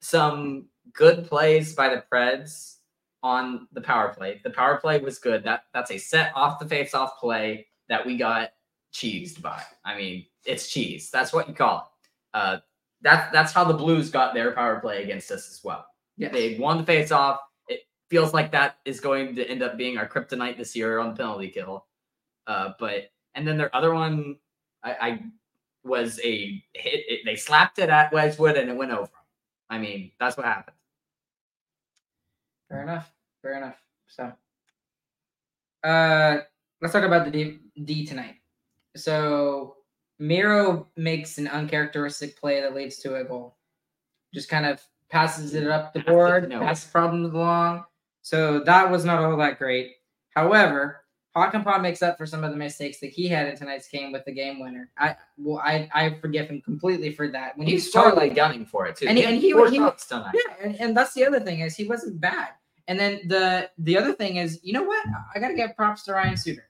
some 0.01 0.65
good 0.93 1.27
plays 1.27 1.73
by 1.73 1.89
the 1.89 2.03
Preds 2.11 2.75
on 3.23 3.67
the 3.73 3.81
power 3.81 4.13
play. 4.13 4.41
The 4.43 4.49
power 4.49 4.77
play 4.77 4.99
was 4.99 5.19
good. 5.19 5.43
That 5.43 5.63
that's 5.73 5.91
a 5.91 5.97
set 5.97 6.31
off 6.35 6.59
the 6.59 6.67
face 6.67 6.93
off 6.93 7.19
play 7.19 7.67
that 7.89 8.05
we 8.05 8.17
got 8.17 8.51
cheesed 8.93 9.41
by. 9.41 9.61
I 9.85 9.97
mean, 9.97 10.25
it's 10.45 10.69
cheese. 10.69 11.09
That's 11.11 11.33
what 11.33 11.47
you 11.47 11.53
call 11.53 11.77
it. 11.77 12.37
Uh, 12.37 12.57
that's 13.01 13.31
that's 13.31 13.53
how 13.53 13.63
the 13.63 13.73
Blues 13.73 14.09
got 14.09 14.33
their 14.33 14.51
power 14.51 14.79
play 14.79 15.03
against 15.03 15.31
us 15.31 15.49
as 15.49 15.61
well. 15.63 15.85
Yes. 16.17 16.33
They 16.33 16.57
won 16.57 16.77
the 16.77 16.83
face 16.83 17.11
off. 17.11 17.39
It 17.67 17.81
feels 18.09 18.33
like 18.33 18.51
that 18.51 18.77
is 18.85 18.99
going 18.99 19.35
to 19.35 19.49
end 19.49 19.63
up 19.63 19.77
being 19.77 19.97
our 19.97 20.07
kryptonite 20.07 20.57
this 20.57 20.75
year 20.75 20.99
on 20.99 21.09
the 21.09 21.15
penalty 21.15 21.49
kill. 21.49 21.85
Uh, 22.47 22.73
but 22.79 23.11
and 23.35 23.47
then 23.47 23.57
their 23.57 23.73
other 23.75 23.93
one, 23.93 24.37
I, 24.83 24.91
I 24.91 25.23
was 25.83 26.19
a 26.23 26.63
hit. 26.73 27.05
It, 27.07 27.19
they 27.25 27.35
slapped 27.35 27.79
it 27.79 27.89
at 27.89 28.11
Wedgewood 28.11 28.57
and 28.57 28.69
it 28.69 28.75
went 28.75 28.91
over. 28.91 29.11
I 29.69 29.77
mean, 29.77 30.11
that's 30.19 30.35
what 30.35 30.45
happened. 30.45 30.75
Fair 32.69 32.83
enough. 32.83 33.11
Fair 33.41 33.57
enough. 33.57 33.75
So, 34.07 34.31
uh, 35.83 36.37
let's 36.81 36.93
talk 36.93 37.03
about 37.03 37.25
the 37.25 37.31
D, 37.31 37.59
D 37.83 38.05
tonight. 38.05 38.35
So, 38.95 39.77
Miro 40.19 40.87
makes 40.97 41.37
an 41.37 41.47
uncharacteristic 41.47 42.37
play 42.39 42.61
that 42.61 42.75
leads 42.75 42.97
to 42.99 43.15
a 43.15 43.23
goal. 43.23 43.55
Just 44.33 44.49
kind 44.49 44.65
of 44.65 44.81
passes 45.09 45.53
it 45.55 45.67
up 45.67 45.93
the 45.93 46.01
board, 46.01 46.49
nowhere. 46.49 46.67
passes 46.67 46.91
problems 46.91 47.33
along. 47.33 47.85
So 48.21 48.59
that 48.65 48.91
was 48.91 49.05
not 49.05 49.23
all 49.23 49.37
that 49.37 49.57
great. 49.57 49.93
However, 50.35 51.01
Hakanpää 51.35 51.81
makes 51.81 52.01
up 52.03 52.17
for 52.17 52.25
some 52.25 52.43
of 52.43 52.51
the 52.51 52.57
mistakes 52.57 52.99
that 52.99 53.11
he 53.11 53.27
had 53.27 53.47
in 53.47 53.55
tonight's 53.55 53.87
game 53.87 54.11
with 54.11 54.25
the 54.25 54.31
game 54.31 54.59
winner. 54.59 54.91
I 54.97 55.15
well, 55.37 55.59
I 55.63 55.89
I 55.93 56.15
forgive 56.19 56.49
him 56.49 56.61
completely 56.61 57.13
for 57.13 57.27
that. 57.29 57.57
When 57.57 57.65
He's 57.65 57.89
scored- 57.89 58.13
totally 58.15 58.29
gunning 58.29 58.65
for 58.65 58.87
it 58.87 58.97
too. 58.97 59.07
And 59.07 59.17
he- 59.17 59.23
and 59.25 59.35
he- 59.37 59.47
he- 59.47 59.53
tonight. 59.53 60.33
yeah, 60.33 60.53
and, 60.63 60.75
and 60.81 60.97
that's 60.97 61.13
the 61.13 61.25
other 61.25 61.39
thing 61.39 61.61
is 61.61 61.75
he 61.75 61.87
wasn't 61.87 62.19
bad. 62.19 62.49
And 62.89 62.99
then 62.99 63.21
the 63.27 63.69
the 63.77 63.97
other 63.97 64.13
thing 64.13 64.37
is, 64.37 64.59
you 64.63 64.73
know 64.73 64.81
what? 64.83 65.05
I 65.33 65.39
gotta 65.39 65.53
give 65.53 65.75
props 65.75 66.03
to 66.05 66.13
Ryan 66.13 66.35
Suter. 66.35 66.67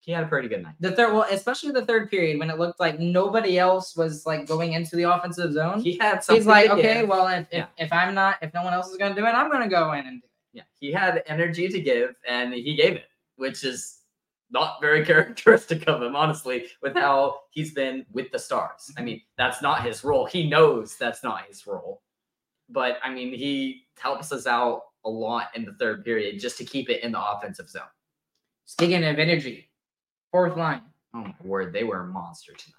He 0.00 0.10
had 0.10 0.24
a 0.24 0.26
pretty 0.26 0.48
good 0.48 0.62
night. 0.62 0.74
The 0.80 0.92
third, 0.92 1.12
well, 1.12 1.26
especially 1.30 1.70
the 1.72 1.84
third 1.84 2.10
period 2.10 2.40
when 2.40 2.50
it 2.50 2.58
looked 2.58 2.80
like 2.80 2.98
nobody 2.98 3.58
else 3.58 3.94
was 3.94 4.26
like 4.26 4.48
going 4.48 4.72
into 4.72 4.96
the 4.96 5.04
offensive 5.04 5.52
zone. 5.52 5.80
He 5.80 5.98
had 5.98 6.24
something. 6.24 6.40
He's 6.40 6.46
like, 6.46 6.70
okay, 6.70 7.02
give. 7.02 7.08
well, 7.08 7.28
if, 7.28 7.46
Yeah. 7.52 7.66
if 7.76 7.86
if 7.86 7.92
I'm 7.92 8.14
not, 8.14 8.38
if 8.40 8.52
no 8.54 8.64
one 8.64 8.72
else 8.72 8.88
is 8.88 8.96
gonna 8.96 9.14
do 9.14 9.26
it, 9.26 9.28
I'm 9.28 9.50
gonna 9.50 9.68
go 9.68 9.92
in 9.92 10.06
and 10.06 10.22
do 10.22 10.26
it. 10.26 10.30
Yeah, 10.54 10.62
he 10.80 10.90
had 10.90 11.22
energy 11.26 11.68
to 11.68 11.80
give, 11.80 12.16
and 12.26 12.54
he 12.54 12.74
gave 12.74 12.94
it, 12.94 13.10
which 13.36 13.62
is 13.62 13.98
not 14.50 14.80
very 14.80 15.04
characteristic 15.10 15.86
of 15.86 16.02
him, 16.02 16.16
honestly, 16.16 16.68
with 16.80 16.94
how 16.94 17.40
he's 17.50 17.74
been 17.74 18.06
with 18.10 18.32
the 18.32 18.38
Stars. 18.38 18.90
I 18.96 19.00
mm-hmm. 19.00 19.04
mean, 19.04 19.22
that's 19.36 19.60
not 19.60 19.84
his 19.84 20.02
role. 20.02 20.24
He 20.24 20.48
knows 20.48 20.96
that's 20.96 21.22
not 21.22 21.44
his 21.46 21.66
role, 21.66 22.00
but 22.70 22.96
I 23.04 23.10
mean, 23.12 23.34
he 23.34 23.82
helps 23.98 24.32
us 24.32 24.46
out 24.46 24.82
a 25.04 25.10
lot 25.10 25.48
in 25.54 25.64
the 25.64 25.72
third 25.72 26.04
period 26.04 26.40
just 26.40 26.58
to 26.58 26.64
keep 26.64 26.90
it 26.90 27.02
in 27.02 27.12
the 27.12 27.20
offensive 27.20 27.68
zone. 27.68 27.82
Speaking 28.64 29.04
of 29.04 29.18
energy, 29.18 29.68
fourth 30.30 30.56
line. 30.56 30.82
Oh 31.14 31.24
my 31.24 31.34
word, 31.42 31.72
they 31.72 31.84
were 31.84 32.00
a 32.00 32.06
monster 32.06 32.52
tonight. 32.52 32.74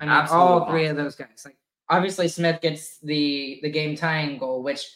I 0.00 0.04
mean, 0.04 0.12
Absolute 0.12 0.38
all 0.38 0.70
three 0.70 0.84
monster. 0.84 0.90
of 0.90 0.96
those 0.96 1.14
guys. 1.14 1.42
Like, 1.44 1.56
obviously, 1.88 2.28
Smith 2.28 2.60
gets 2.60 2.98
the 2.98 3.60
the 3.62 3.70
game 3.70 3.96
tying 3.96 4.38
goal, 4.38 4.62
which 4.62 4.86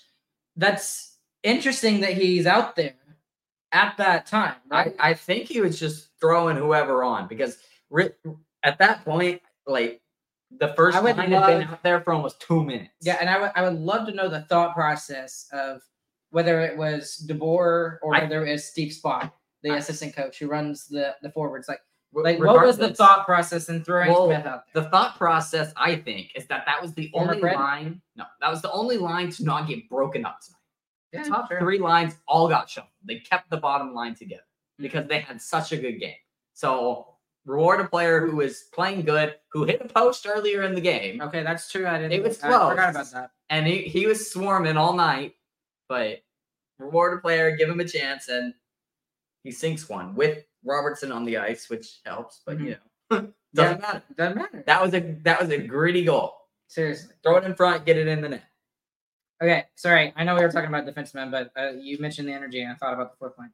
that's 0.57 1.16
interesting 1.42 2.01
that 2.01 2.14
he's 2.14 2.47
out 2.47 2.77
there 2.77 2.94
at 3.73 3.97
that 3.99 4.27
time. 4.27 4.57
Right? 4.70 4.94
I, 4.99 5.11
I 5.11 5.14
think 5.14 5.49
he 5.49 5.61
was 5.61 5.79
just 5.79 6.09
throwing 6.20 6.57
whoever 6.57 7.05
on 7.05 7.29
because 7.29 7.59
at 8.62 8.79
that 8.79 9.05
point, 9.05 9.40
like 9.66 10.01
the 10.59 10.68
first 10.75 10.97
I 10.97 11.01
would 11.01 11.16
line 11.16 11.31
had 11.31 11.47
been 11.47 11.68
out 11.68 11.83
there 11.83 12.01
for 12.01 12.12
almost 12.12 12.40
two 12.40 12.64
minutes. 12.64 12.92
Yeah, 13.01 13.16
and 13.20 13.29
I 13.29 13.40
would 13.40 13.53
I 13.55 13.62
would 13.62 13.79
love 13.79 14.07
to 14.09 14.14
know 14.14 14.29
the 14.29 14.42
thought 14.42 14.75
process 14.75 15.47
of 15.53 15.83
whether 16.35 16.61
it 16.61 16.77
was 16.77 17.25
DeBoer 17.29 17.99
or 18.03 18.14
I- 18.14 18.20
whether 18.23 18.44
it 18.44 18.51
was 18.53 18.64
Steve 18.64 18.92
Spott, 18.92 19.31
the 19.62 19.70
I- 19.70 19.77
assistant 19.77 20.14
coach 20.16 20.38
who 20.38 20.49
runs 20.49 20.87
the 20.88 21.14
the 21.23 21.31
forwards. 21.31 21.68
Like, 21.68 21.81
like 22.12 22.38
what 22.38 22.64
was 22.66 22.77
the 22.77 22.92
thought 22.92 23.25
process 23.25 23.68
in 23.68 23.83
throwing 23.85 24.11
Well, 24.11 24.27
Smith 24.27 24.47
out 24.47 24.64
there? 24.75 24.83
The 24.83 24.88
thought 24.90 25.16
process, 25.16 25.73
I 25.77 25.97
think, 25.97 26.31
is 26.37 26.47
that 26.49 26.64
that 26.66 26.81
was 26.83 26.92
the 26.94 27.09
Former 27.11 27.31
only 27.31 27.40
Fred? 27.40 27.57
line. 27.57 28.03
No, 28.16 28.25
that 28.40 28.51
was 28.51 28.62
the 28.62 28.70
only 28.73 28.99
line 28.99 29.31
to 29.31 29.44
not 29.44 29.66
get 29.68 29.88
broken 29.88 30.25
up 30.27 30.38
tonight. 30.40 30.59
Yeah, 31.12 31.23
The 31.23 31.29
top 31.31 31.49
sure. 31.49 31.61
three 31.61 31.79
lines 31.79 32.14
all 32.27 32.49
got 32.49 32.68
shuffled. 32.68 32.90
They 33.05 33.20
kept 33.20 33.49
the 33.51 33.57
bottom 33.59 33.94
line 33.94 34.14
together 34.16 34.42
Mm-hmm. 34.42 34.83
because 34.83 35.07
they 35.09 35.20
had 35.20 35.40
such 35.40 35.70
a 35.70 35.77
good 35.77 36.01
game. 36.01 36.16
So 36.55 37.07
reward 37.47 37.81
a 37.81 37.85
player 37.88 38.27
who 38.27 38.35
was 38.37 38.64
playing 38.75 39.03
good, 39.03 39.37
who 39.53 39.62
hit 39.64 39.81
a 39.81 39.87
post 39.88 40.27
earlier 40.27 40.62
in 40.64 40.75
the 40.75 40.81
game, 40.81 41.20
Okay, 41.20 41.44
that's 41.44 41.70
true. 41.70 41.87
I 41.87 41.99
didn't. 41.99 42.12
It 42.12 42.23
was 42.25 42.42
I 42.42 42.47
forgot 42.49 42.75
close. 42.75 42.94
about 43.12 43.12
that. 43.12 43.31
and 43.51 43.66
he, 43.68 43.83
he 43.83 44.07
was 44.07 44.33
swarming 44.33 44.77
all 44.77 44.94
night. 44.94 45.35
But 45.88 46.24
reward 46.85 47.18
a 47.18 47.20
player, 47.20 47.57
give 47.57 47.68
him 47.68 47.81
a 47.81 47.88
chance, 47.88 48.29
and 48.29 48.55
he 49.42 49.51
sinks 49.51 49.88
one 49.88 50.14
with 50.14 50.44
Robertson 50.64 51.12
on 51.12 51.25
the 51.25 51.38
ice, 51.38 51.68
which 51.68 52.01
helps. 52.05 52.42
But 52.44 52.61
you 52.61 52.77
know, 53.11 53.29
doesn't 53.55 53.81
matter. 53.81 54.03
Doesn't 54.16 54.37
matter. 54.37 54.64
That 54.66 54.83
was 54.83 54.94
a 54.94 55.01
that 55.23 55.40
was 55.40 55.51
a 55.51 55.59
gritty 55.59 56.05
goal. 56.05 56.35
Seriously. 56.68 57.14
Throw 57.23 57.37
it 57.37 57.44
in 57.44 57.55
front, 57.55 57.85
get 57.85 57.99
it 57.99 58.09
in 58.09 58.20
the 58.20 58.31
net. 58.31 58.44
Okay, 59.42 59.64
sorry. 59.75 60.12
I 60.16 60.25
know 60.25 60.35
we 60.35 60.42
were 60.42 60.51
talking 60.51 60.68
about 60.68 60.87
defensemen, 60.87 61.31
but 61.31 61.51
uh, 61.61 61.73
you 61.73 61.99
mentioned 61.99 62.29
the 62.29 62.33
energy, 62.33 62.62
and 62.62 62.73
I 62.73 62.75
thought 62.77 62.94
about 62.94 63.12
the 63.12 63.16
fourth 63.18 63.37
line. 63.38 63.53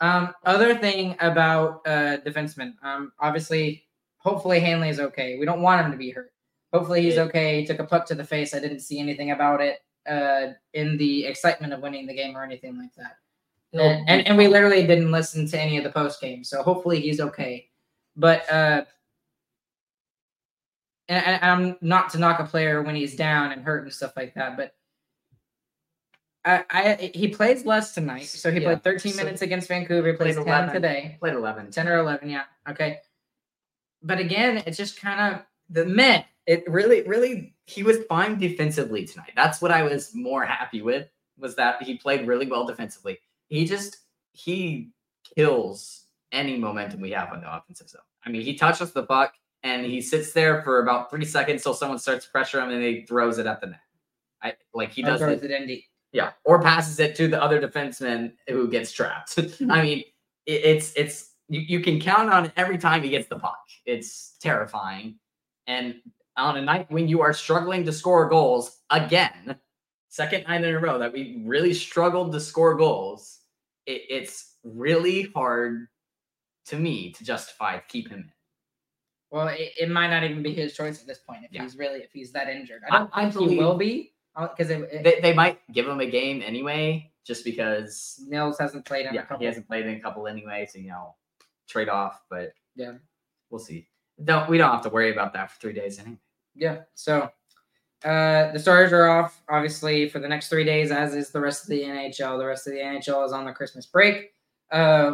Um, 0.00 0.34
other 0.44 0.76
thing 0.76 1.16
about 1.20 1.80
uh, 1.86 2.18
defensemen, 2.18 2.74
um, 2.82 3.12
obviously, 3.18 3.84
hopefully 4.18 4.60
Hanley 4.60 4.88
is 4.88 5.00
okay. 5.00 5.38
We 5.38 5.46
don't 5.46 5.62
want 5.62 5.84
him 5.84 5.92
to 5.92 5.98
be 5.98 6.10
hurt. 6.10 6.32
Hopefully 6.72 7.02
he's 7.02 7.18
okay. 7.18 7.60
He 7.60 7.66
took 7.66 7.78
a 7.78 7.84
puck 7.84 8.06
to 8.06 8.14
the 8.14 8.24
face. 8.24 8.54
I 8.54 8.60
didn't 8.60 8.80
see 8.80 8.98
anything 8.98 9.30
about 9.30 9.60
it 9.60 9.80
uh, 10.08 10.48
in 10.74 10.96
the 10.96 11.26
excitement 11.26 11.72
of 11.72 11.80
winning 11.80 12.06
the 12.06 12.14
game 12.14 12.36
or 12.36 12.44
anything 12.44 12.78
like 12.78 12.94
that. 12.96 13.16
And, 13.74 14.08
and, 14.08 14.28
and 14.28 14.36
we 14.36 14.48
literally 14.48 14.86
didn't 14.86 15.10
listen 15.10 15.46
to 15.48 15.58
any 15.58 15.78
of 15.78 15.84
the 15.84 15.90
post 15.90 16.20
game, 16.20 16.44
so 16.44 16.62
hopefully 16.62 17.00
he's 17.00 17.20
okay. 17.20 17.68
But 18.16 18.50
uh, 18.52 18.84
and, 21.08 21.26
and 21.26 21.44
I'm 21.44 21.76
not 21.80 22.10
to 22.10 22.18
knock 22.18 22.38
a 22.38 22.44
player 22.44 22.82
when 22.82 22.94
he's 22.94 23.16
down 23.16 23.52
and 23.52 23.62
hurt 23.62 23.84
and 23.84 23.92
stuff 23.92 24.12
like 24.14 24.34
that, 24.34 24.58
but 24.58 24.74
I, 26.44 26.64
I 26.70 27.10
he 27.14 27.28
plays 27.28 27.64
less 27.64 27.94
tonight, 27.94 28.26
so 28.26 28.50
he 28.50 28.60
Yeah, 28.60 28.68
played 28.74 28.84
13 28.84 29.12
so 29.12 29.24
minutes 29.24 29.42
against 29.42 29.68
Vancouver. 29.68 30.08
He 30.08 30.16
plays 30.16 30.34
played 30.34 30.46
10 30.46 30.54
11. 30.54 30.74
today, 30.74 31.16
played 31.20 31.34
11. 31.34 31.70
10 31.70 31.88
or 31.88 31.98
11, 31.98 32.28
yeah, 32.28 32.44
okay. 32.68 32.98
But 34.02 34.18
again, 34.18 34.62
it's 34.66 34.76
just 34.76 35.00
kind 35.00 35.34
of 35.34 35.42
the 35.72 35.84
meh. 35.84 36.22
It 36.46 36.64
really, 36.68 37.02
really, 37.02 37.54
he 37.66 37.82
was 37.82 37.98
fine 38.08 38.38
defensively 38.38 39.04
tonight. 39.04 39.32
That's 39.36 39.62
what 39.62 39.70
I 39.70 39.82
was 39.82 40.12
more 40.14 40.44
happy 40.44 40.82
with, 40.82 41.08
was 41.38 41.54
that 41.56 41.82
he 41.82 41.96
played 41.96 42.26
really 42.26 42.46
well 42.46 42.66
defensively. 42.66 43.18
He 43.46 43.64
just, 43.64 43.98
he 44.32 44.90
kills 45.36 46.06
any 46.32 46.58
momentum 46.58 47.00
we 47.00 47.10
have 47.12 47.32
on 47.32 47.40
the 47.40 47.56
offensive 47.56 47.88
zone. 47.88 48.02
I 48.24 48.30
mean, 48.30 48.42
he 48.42 48.54
touches 48.56 48.92
the 48.92 49.04
puck 49.04 49.34
and 49.62 49.86
he 49.86 50.00
sits 50.00 50.32
there 50.32 50.62
for 50.62 50.82
about 50.82 51.10
three 51.10 51.24
seconds 51.24 51.62
till 51.62 51.74
someone 51.74 51.98
starts 51.98 52.24
to 52.24 52.30
pressure 52.30 52.60
him 52.60 52.70
and 52.70 52.82
he 52.82 53.02
throws 53.02 53.38
it 53.38 53.46
at 53.46 53.60
the 53.60 53.68
net. 53.68 53.80
I 54.42 54.54
like 54.74 54.92
he 54.92 55.02
does 55.02 55.22
it, 55.22 55.44
it 55.44 55.84
yeah, 56.12 56.32
or 56.44 56.60
passes 56.60 56.98
it 56.98 57.14
to 57.16 57.28
the 57.28 57.40
other 57.40 57.60
defenseman 57.60 58.32
who 58.48 58.68
gets 58.68 58.90
trapped. 58.92 59.38
I 59.70 59.82
mean, 59.82 59.98
it, 60.46 60.64
it's 60.64 60.92
it's 60.96 61.34
you, 61.48 61.60
you 61.60 61.80
can 61.80 62.00
count 62.00 62.30
on 62.30 62.46
it 62.46 62.52
every 62.56 62.78
time 62.78 63.02
he 63.02 63.10
gets 63.10 63.28
the 63.28 63.38
puck. 63.38 63.60
It's 63.86 64.36
terrifying. 64.40 65.16
And 65.66 65.96
on 66.36 66.56
a 66.56 66.62
night 66.62 66.90
when 66.90 67.08
you 67.08 67.20
are 67.22 67.32
struggling 67.32 67.84
to 67.84 67.92
score 67.92 68.28
goals 68.28 68.80
again, 68.90 69.56
second 70.08 70.44
night 70.48 70.64
in 70.64 70.74
a 70.74 70.78
row 70.78 70.98
that 70.98 71.12
we 71.12 71.42
really 71.46 71.74
struggled 71.74 72.32
to 72.32 72.40
score 72.40 72.74
goals, 72.76 73.38
it, 73.86 74.02
it's 74.08 74.56
really 74.64 75.30
hard 75.34 75.88
to 76.66 76.76
me 76.76 77.12
to 77.12 77.24
justify 77.24 77.76
to 77.76 77.82
keep 77.88 78.08
him 78.08 78.20
in. 78.20 78.32
Well, 79.30 79.48
it, 79.48 79.72
it 79.80 79.90
might 79.90 80.10
not 80.10 80.24
even 80.24 80.42
be 80.42 80.52
his 80.52 80.74
choice 80.74 81.00
at 81.00 81.06
this 81.06 81.18
point 81.18 81.44
if 81.44 81.52
Yeah. 81.52 81.62
he's 81.62 81.76
really 81.76 82.00
if 82.00 82.10
he's 82.12 82.32
that 82.32 82.48
injured. 82.48 82.82
I- 82.90 82.94
I 82.94 82.98
don't 82.98 83.10
I 83.14 83.30
think 83.30 83.50
he 83.50 83.58
will 83.58 83.76
be 83.78 84.12
uh, 84.36 84.48
because 84.48 84.70
it- 84.70 85.02
They, 85.02 85.20
they 85.20 85.32
might 85.32 85.60
give 85.72 85.88
him 85.88 86.00
a 86.00 86.06
game 86.06 86.42
anyway, 86.44 87.10
just 87.26 87.44
because 87.44 88.20
Nils 88.28 88.58
hasn't 88.58 88.84
played 88.84 89.06
in 89.06 89.12
a 89.12 89.14
yeah, 89.14 89.22
couple. 89.22 89.38
he 89.40 89.46
hasn't 89.46 89.66
played 89.66 89.86
in 89.86 89.94
a 89.94 90.00
couple 90.00 90.26
anyway, 90.26 90.66
so 90.70 90.78
you 90.78 90.88
know, 90.88 91.14
trade 91.68 91.88
off. 91.88 92.20
But 92.28 92.52
Yeah. 92.76 92.92
we'll 93.50 93.58
see. 93.58 93.88
Don't 94.24 94.48
we 94.48 94.58
don't 94.58 94.70
have 94.70 94.82
to 94.82 94.88
worry 94.90 95.12
about 95.12 95.32
that 95.34 95.50
for 95.50 95.60
three 95.60 95.72
days 95.72 95.98
anyway. 95.98 96.18
Yeah. 96.54 96.82
So 96.94 97.30
uh 98.04 98.52
the 98.52 98.58
Stars 98.58 98.92
are 98.92 99.08
off, 99.08 99.42
obviously, 99.48 100.08
for 100.08 100.18
the 100.18 100.28
next 100.28 100.48
three 100.48 100.64
days, 100.64 100.90
as 100.90 101.14
is 101.14 101.30
the 101.30 101.40
rest 101.40 101.62
of 101.64 101.68
the 101.70 101.82
NHL. 101.82 102.38
The 102.38 102.46
rest 102.46 102.66
of 102.66 102.72
the 102.72 102.80
NHL 102.80 103.24
is 103.26 103.32
on 103.32 103.44
the 103.44 103.52
Christmas 103.52 103.86
break. 103.86 104.32
Uh 104.70 105.12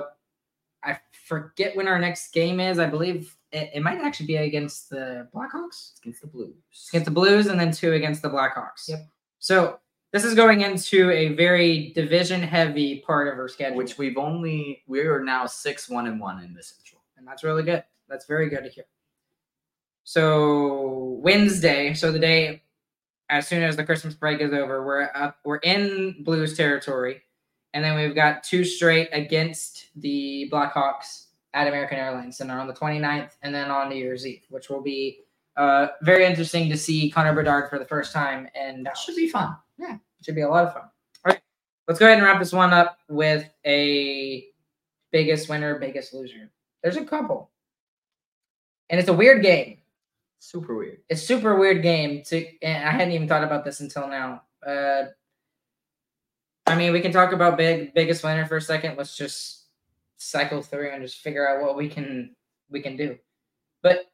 I 0.82 0.98
forget 1.26 1.76
when 1.76 1.88
our 1.88 1.98
next 1.98 2.32
game 2.32 2.60
is. 2.60 2.78
I 2.78 2.86
believe 2.86 3.36
it, 3.52 3.70
it 3.74 3.82
might 3.82 3.98
actually 3.98 4.26
be 4.26 4.36
against 4.36 4.90
the 4.90 5.28
Blackhawks. 5.34 5.90
It's 5.92 6.00
against 6.02 6.20
the 6.20 6.28
Blues. 6.28 6.54
Against 6.90 7.04
the 7.06 7.10
Blues 7.10 7.46
and 7.46 7.58
then 7.58 7.72
two 7.72 7.92
against 7.94 8.22
the 8.22 8.30
Blackhawks. 8.30 8.88
Yep. 8.88 9.08
So 9.38 9.80
this 10.12 10.24
is 10.24 10.34
going 10.34 10.62
into 10.62 11.10
a 11.10 11.34
very 11.34 11.92
division 11.94 12.42
heavy 12.42 13.00
part 13.00 13.28
of 13.28 13.38
our 13.38 13.48
schedule. 13.48 13.76
which 13.76 13.98
we've 13.98 14.16
only 14.16 14.82
we 14.86 15.00
are 15.00 15.22
now 15.22 15.46
six 15.46 15.88
one 15.88 16.06
and 16.06 16.20
one 16.20 16.42
in 16.42 16.54
the 16.54 16.62
Central. 16.62 17.02
and 17.16 17.26
that's 17.26 17.44
really 17.44 17.62
good. 17.62 17.84
That's 18.08 18.26
very 18.26 18.48
good 18.48 18.64
to 18.64 18.70
hear. 18.70 18.84
So 20.04 21.18
Wednesday, 21.22 21.92
so 21.94 22.10
the 22.10 22.18
day 22.18 22.62
as 23.30 23.46
soon 23.46 23.62
as 23.62 23.76
the 23.76 23.84
Christmas 23.84 24.14
break 24.14 24.40
is 24.40 24.52
over, 24.52 24.84
we're 24.84 25.10
up, 25.14 25.36
we're 25.44 25.56
in 25.58 26.22
Blues 26.24 26.56
territory, 26.56 27.22
and 27.74 27.84
then 27.84 27.94
we've 27.94 28.14
got 28.14 28.42
two 28.42 28.64
straight 28.64 29.08
against 29.12 29.88
the 29.96 30.48
Blackhawks 30.50 31.26
at 31.52 31.66
American 31.68 31.98
Airlines 31.98 32.38
Center 32.38 32.58
on 32.58 32.66
the 32.66 32.72
29th, 32.72 33.32
and 33.42 33.54
then 33.54 33.70
on 33.70 33.90
New 33.90 33.96
Year's 33.96 34.26
Eve, 34.26 34.42
which 34.50 34.68
will 34.70 34.82
be 34.82 35.24
Uh, 35.56 35.88
very 36.02 36.24
interesting 36.24 36.70
to 36.70 36.76
see 36.76 37.10
Connor 37.10 37.34
Bedard 37.34 37.68
for 37.68 37.80
the 37.80 37.84
first 37.84 38.12
time, 38.12 38.48
and 38.54 38.86
That 38.86 38.96
should 38.96 39.16
be 39.16 39.28
fun. 39.28 39.56
Yeah, 39.76 39.94
it 39.96 40.24
should 40.24 40.36
be 40.36 40.42
a 40.42 40.48
lot 40.48 40.64
of 40.64 40.72
fun. 40.72 40.82
All 40.84 41.32
right, 41.32 41.40
let's 41.88 41.98
go 41.98 42.06
ahead 42.06 42.18
and 42.18 42.24
wrap 42.24 42.38
this 42.38 42.52
one 42.52 42.72
up 42.72 42.98
with 43.08 43.44
a 43.66 44.46
biggest 45.10 45.48
winner, 45.48 45.76
biggest 45.80 46.14
loser. 46.14 46.48
There's 46.80 46.96
a 46.96 47.04
couple, 47.04 47.50
and 48.90 48.98
it's 49.00 49.08
a 49.08 49.12
weird 49.12 49.42
game. 49.42 49.78
Super 50.40 50.76
weird. 50.76 50.98
It's 51.08 51.22
super 51.22 51.56
weird 51.56 51.82
game. 51.82 52.22
To 52.24 52.44
and 52.62 52.88
I 52.88 52.92
hadn't 52.92 53.12
even 53.12 53.28
thought 53.28 53.44
about 53.44 53.64
this 53.64 53.80
until 53.80 54.08
now. 54.08 54.42
Uh, 54.64 55.04
I 56.66 56.74
mean, 56.74 56.92
we 56.92 57.00
can 57.00 57.12
talk 57.12 57.32
about 57.32 57.56
big 57.56 57.94
biggest 57.94 58.22
winner 58.22 58.46
for 58.46 58.56
a 58.56 58.60
second. 58.62 58.96
Let's 58.96 59.16
just 59.16 59.64
cycle 60.16 60.62
through 60.62 60.90
and 60.90 61.02
just 61.02 61.18
figure 61.18 61.48
out 61.48 61.62
what 61.62 61.76
we 61.76 61.88
can 61.88 62.34
we 62.70 62.80
can 62.80 62.96
do. 62.96 63.18
But 63.82 64.10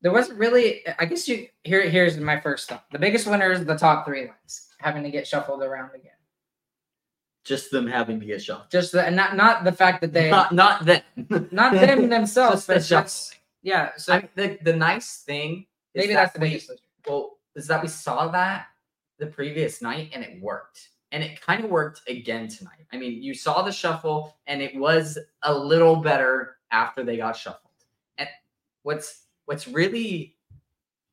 there 0.00 0.12
wasn't 0.12 0.38
really. 0.38 0.82
I 0.98 1.04
guess 1.04 1.28
you 1.28 1.48
here. 1.64 1.82
Here's 1.88 2.16
my 2.18 2.40
first 2.40 2.68
thought. 2.68 2.84
The 2.90 2.98
biggest 2.98 3.26
winner 3.26 3.52
is 3.52 3.64
the 3.64 3.76
top 3.76 4.06
three 4.06 4.26
lines 4.26 4.68
having 4.78 5.02
to 5.02 5.10
get 5.10 5.26
shuffled 5.26 5.62
around 5.62 5.90
again. 5.94 6.12
Just 7.44 7.70
them 7.70 7.86
having 7.86 8.20
to 8.20 8.26
get 8.26 8.42
shuffled. 8.42 8.70
Just 8.70 8.92
the, 8.92 9.10
not 9.10 9.36
not 9.36 9.64
the 9.64 9.72
fact 9.72 10.00
that 10.00 10.12
they 10.12 10.30
Not 10.30 10.52
not 10.52 10.84
them. 10.84 11.02
not 11.50 11.72
them 11.72 12.08
themselves, 12.08 12.66
Just 12.66 12.66
the 12.66 12.74
but 12.74 13.02
just. 13.02 13.36
Yeah. 13.62 13.90
So 13.96 14.14
I 14.14 14.18
mean, 14.18 14.28
the 14.34 14.58
the 14.62 14.76
nice 14.76 15.18
thing 15.22 15.66
is 15.94 16.02
maybe 16.02 16.14
that 16.14 16.24
that's 16.24 16.32
the 16.34 16.40
we- 16.40 16.48
biggest. 16.50 16.72
Well, 17.06 17.38
is 17.54 17.66
that 17.66 17.82
we 17.82 17.88
saw 17.88 18.28
that 18.28 18.66
the 19.22 19.26
previous 19.26 19.80
night 19.80 20.10
and 20.12 20.22
it 20.24 20.40
worked. 20.42 20.88
And 21.12 21.22
it 21.22 21.40
kind 21.40 21.62
of 21.62 21.70
worked 21.70 22.00
again 22.08 22.48
tonight. 22.48 22.86
I 22.92 22.96
mean, 22.96 23.22
you 23.22 23.34
saw 23.34 23.62
the 23.62 23.70
shuffle 23.70 24.36
and 24.46 24.62
it 24.62 24.74
was 24.74 25.18
a 25.42 25.54
little 25.54 25.96
better 25.96 26.56
after 26.70 27.04
they 27.04 27.18
got 27.18 27.36
shuffled. 27.36 27.70
And 28.18 28.28
what's 28.82 29.24
what's 29.44 29.68
really 29.68 30.36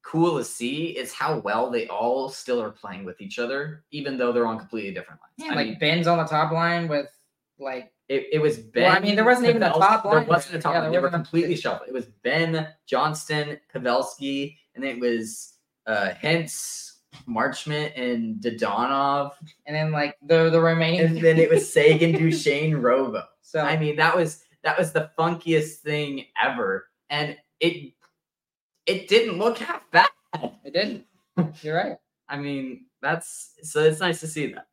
cool 0.01 0.38
to 0.38 0.43
see 0.43 0.88
is 0.97 1.13
how 1.13 1.39
well 1.39 1.69
they 1.69 1.88
all 1.88 2.29
still 2.29 2.62
are 2.62 2.71
playing 2.71 3.03
with 3.03 3.21
each 3.21 3.38
other, 3.38 3.83
even 3.91 4.17
though 4.17 4.31
they're 4.31 4.47
on 4.47 4.57
completely 4.57 4.93
different 4.93 5.19
lines. 5.21 5.33
Yeah, 5.38 5.51
I 5.51 5.55
like 5.55 5.67
mean, 5.67 5.79
Ben's 5.79 6.07
on 6.07 6.17
the 6.17 6.23
top 6.23 6.51
line 6.51 6.88
with 6.88 7.09
like 7.59 7.91
it, 8.07 8.27
it 8.33 8.39
was 8.41 8.57
Ben. 8.57 8.83
Well, 8.83 8.95
I 8.95 8.99
mean, 8.99 9.15
there 9.15 9.25
wasn't 9.25 9.49
even 9.49 9.63
a 9.63 9.69
Pavelski- 9.71 9.79
top 9.79 10.03
There 10.11 10.21
wasn't 10.23 10.55
a 10.55 10.59
top 10.61 10.73
Yeah, 10.73 10.79
line. 10.81 10.91
They 10.91 10.99
were 10.99 11.09
completely 11.09 11.55
shuffled. 11.55 11.87
It 11.87 11.93
was 11.93 12.05
Ben, 12.23 12.67
Johnston, 12.87 13.59
Pavelski, 13.73 14.57
and 14.75 14.83
it 14.83 14.99
was 14.99 15.53
uh 15.87 16.09
Hintz, 16.21 16.93
Marchment, 17.27 17.91
and 17.99 18.37
Dadonov. 18.41 19.31
and 19.65 19.75
then 19.75 19.91
like 19.91 20.15
the 20.25 20.49
the 20.49 20.59
remaining 20.61 21.01
And 21.01 21.17
then 21.21 21.37
it 21.37 21.49
was 21.49 21.71
Seguin, 21.73 22.13
Duchene, 22.13 22.73
Rovo. 22.73 23.23
so 23.41 23.59
I 23.61 23.77
mean, 23.77 23.95
that 23.97 24.15
was 24.15 24.43
that 24.63 24.77
was 24.77 24.91
the 24.91 25.09
funkiest 25.17 25.77
thing 25.77 26.25
ever. 26.41 26.87
And 27.09 27.37
it 27.59 27.93
it 28.85 29.07
didn't 29.07 29.37
look 29.37 29.57
half 29.59 29.81
bad. 29.91 30.09
it 30.63 30.73
didn't. 30.73 31.05
You're 31.61 31.75
right. 31.75 31.97
I 32.29 32.37
mean, 32.37 32.85
that's 33.01 33.53
so 33.63 33.81
it's 33.83 33.99
nice 33.99 34.19
to 34.21 34.27
see 34.27 34.53
that. 34.53 34.67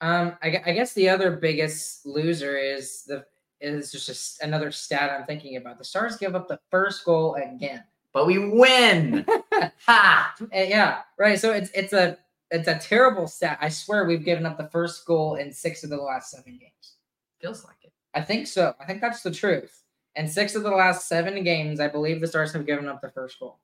Um, 0.00 0.36
I, 0.42 0.60
I 0.64 0.72
guess 0.72 0.94
the 0.94 1.08
other 1.08 1.32
biggest 1.32 2.06
loser 2.06 2.56
is 2.56 3.04
the 3.04 3.24
is 3.60 3.92
just 3.92 4.40
a 4.40 4.44
another 4.44 4.70
stat 4.70 5.10
I'm 5.10 5.26
thinking 5.26 5.56
about. 5.56 5.78
The 5.78 5.84
Stars 5.84 6.16
give 6.16 6.34
up 6.34 6.48
the 6.48 6.60
first 6.70 7.04
goal 7.04 7.34
again. 7.34 7.84
But 8.12 8.26
we 8.26 8.38
win. 8.38 9.24
ha! 9.86 10.34
Eh, 10.52 10.68
yeah, 10.68 11.02
right. 11.18 11.38
So 11.38 11.52
it's 11.52 11.70
it's 11.74 11.92
a 11.92 12.18
it's 12.50 12.68
a 12.68 12.78
terrible 12.78 13.28
stat. 13.28 13.58
I 13.60 13.68
swear 13.68 14.04
we've 14.04 14.24
given 14.24 14.46
up 14.46 14.56
the 14.56 14.68
first 14.68 15.06
goal 15.06 15.36
in 15.36 15.52
six 15.52 15.84
of 15.84 15.90
the 15.90 15.96
last 15.96 16.30
seven 16.30 16.58
games. 16.58 16.96
Feels 17.40 17.64
like 17.64 17.76
it. 17.82 17.92
I 18.14 18.22
think 18.22 18.46
so. 18.46 18.74
I 18.80 18.86
think 18.86 19.00
that's 19.00 19.22
the 19.22 19.30
truth. 19.30 19.84
And 20.16 20.28
six 20.28 20.56
of 20.56 20.64
the 20.64 20.70
last 20.70 21.08
seven 21.08 21.44
games, 21.44 21.78
I 21.78 21.86
believe 21.86 22.20
the 22.20 22.26
Stars 22.26 22.52
have 22.52 22.66
given 22.66 22.88
up 22.88 23.00
the 23.00 23.10
first 23.10 23.38
goal. 23.38 23.60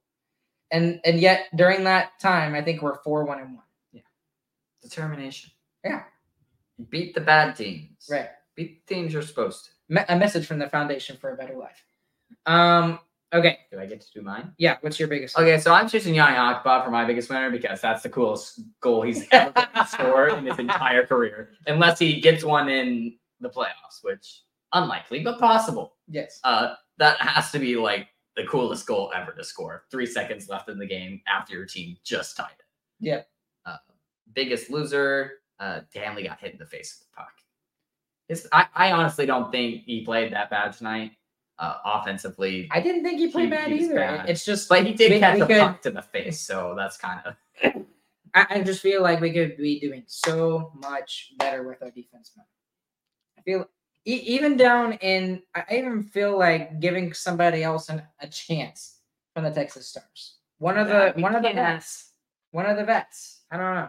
And 0.71 1.01
and 1.05 1.19
yet 1.19 1.47
during 1.57 1.85
that 1.85 2.19
time, 2.21 2.55
I 2.55 2.63
think 2.63 2.83
we're 2.83 3.03
four 3.03 3.25
one 3.25 3.41
and 3.41 3.55
one. 3.55 3.65
Yeah. 3.93 4.03
Determination. 4.83 5.51
Yeah. 5.85 6.03
Beat 6.91 7.15
the 7.15 7.21
bad 7.21 7.57
teams. 7.57 8.07
Right. 8.11 8.29
Beat 8.55 8.87
the 8.87 8.95
teams 8.95 9.13
you're 9.13 9.23
supposed 9.23 9.67
to. 9.67 9.71
Me- 9.89 10.05
a 10.09 10.17
message 10.17 10.47
from 10.47 10.59
the 10.59 10.69
Foundation 10.69 11.17
for 11.17 11.33
a 11.33 11.37
Better 11.37 11.57
Life. 11.57 11.85
Um. 12.47 12.99
Okay. 13.35 13.59
Do 13.73 13.81
I 13.81 13.87
get 13.87 14.01
to 14.01 14.07
do 14.15 14.23
mine? 14.23 14.53
Yeah. 14.57 14.77
What's 14.83 14.99
your 15.01 15.09
biggest? 15.09 15.37
Okay, 15.37 15.59
so 15.59 15.73
I'm 15.73 15.89
choosing 15.89 16.15
Jani 16.15 16.37
Hakanpää 16.37 16.85
for 16.85 16.91
my 16.91 17.05
biggest 17.05 17.29
winner 17.29 17.51
because 17.51 17.81
that's 17.81 18.03
the 18.03 18.09
coolest 18.09 18.61
goal 18.81 19.03
he's 19.03 19.27
ever 19.33 19.53
gonna 19.53 20.35
in 20.37 20.47
his 20.47 20.59
entire 20.59 21.05
career. 21.05 21.51
Unless 21.67 21.99
he 21.99 22.21
gets 22.21 22.45
one 22.45 22.69
in 22.69 23.17
the 23.41 23.51
playoffs, 23.51 24.03
which 24.03 24.43
unlikely, 24.73 25.21
but 25.21 25.39
possible. 25.41 25.97
Yes. 26.09 26.41
Uh, 26.45 26.75
that 26.99 27.19
has 27.21 27.51
to 27.51 27.59
be 27.59 27.77
like 27.77 28.07
the 28.37 28.45
coolest 28.45 28.87
goal 28.87 29.13
ever 29.15 29.33
to 29.33 29.45
score. 29.45 29.85
Three 29.91 30.07
seconds 30.07 30.49
left 30.49 30.69
in 30.69 30.79
the 30.79 30.87
game 30.87 31.21
after 31.27 31.55
your 31.55 31.67
team 31.67 31.97
just 32.05 32.37
tied 32.37 32.47
it. 32.59 32.65
Yeah. 33.01 33.23
Uh, 33.65 33.77
biggest 34.35 34.71
loser, 34.71 35.33
uh, 35.61 35.81
Hanley 35.95 36.25
got 36.25 36.41
hit 36.41 36.53
in 36.53 36.59
the 36.59 36.67
face 36.67 36.99
with 36.99 37.09
the 37.09 37.17
puck. 37.17 37.33
His, 38.29 38.49
I, 38.53 38.67
I 38.75 38.93
honestly 38.93 39.25
don't 39.27 39.51
think 39.53 39.85
he 39.85 40.05
played 40.05 40.33
that 40.33 40.51
bad 40.51 40.73
tonight. 40.73 41.13
Uh, 41.59 41.77
offensively, 41.87 42.69
I 42.71 42.81
didn't 42.81 43.03
think 43.03 43.19
he 43.19 43.29
played 43.29 43.45
He- 43.45 43.51
bad 43.51 43.71
he 43.73 43.85
either. 43.85 43.95
bad. 43.95 44.29
It's 44.29 44.45
just 44.45 44.69
but 44.69 44.85
he 44.85 44.93
did 44.93 45.13
we- 45.13 45.19
catch 45.21 45.37
we 45.37 45.41
a 45.43 45.47
could- 45.47 45.61
puck 45.61 45.81
to 45.83 45.91
the 45.91 46.03
face, 46.03 46.39
so 46.41 46.75
that's 46.77 46.99
kind 46.99 47.21
of 47.25 47.35
I, 48.35 48.47
I 48.51 48.61
just 48.63 48.83
feel 48.83 49.03
like 49.03 49.21
we 49.21 49.33
could 49.33 49.57
be 49.57 49.81
doing 49.81 50.03
so 50.07 50.71
much 50.75 51.33
better 51.39 51.63
with 51.67 51.83
our 51.83 51.89
defensemen. 51.91 52.45
I 53.39 53.43
feel 53.43 53.67
e- 54.05 54.23
even 54.37 54.59
down 54.59 54.95
in 54.95 55.43
I 55.55 55.65
even 55.71 56.03
feel 56.03 56.39
like 56.39 56.79
giving 56.79 57.15
somebody 57.15 57.63
else 57.63 57.89
an, 57.89 58.03
a 58.21 58.27
chance 58.27 58.99
from 59.33 59.45
the 59.45 59.51
Texas 59.51 59.89
Stars. 59.89 60.35
One 60.59 60.77
of 60.77 60.89
the 60.89 60.93
That 60.93 61.17
we 61.17 61.23
one 61.23 61.35
of 61.35 61.43
the 61.43 61.53
vets. 61.55 62.11
One 62.51 62.67
of 62.67 62.77
the 62.77 62.85
vets. 62.85 63.45
I 63.51 63.57
don't 63.57 63.75
know. 63.77 63.89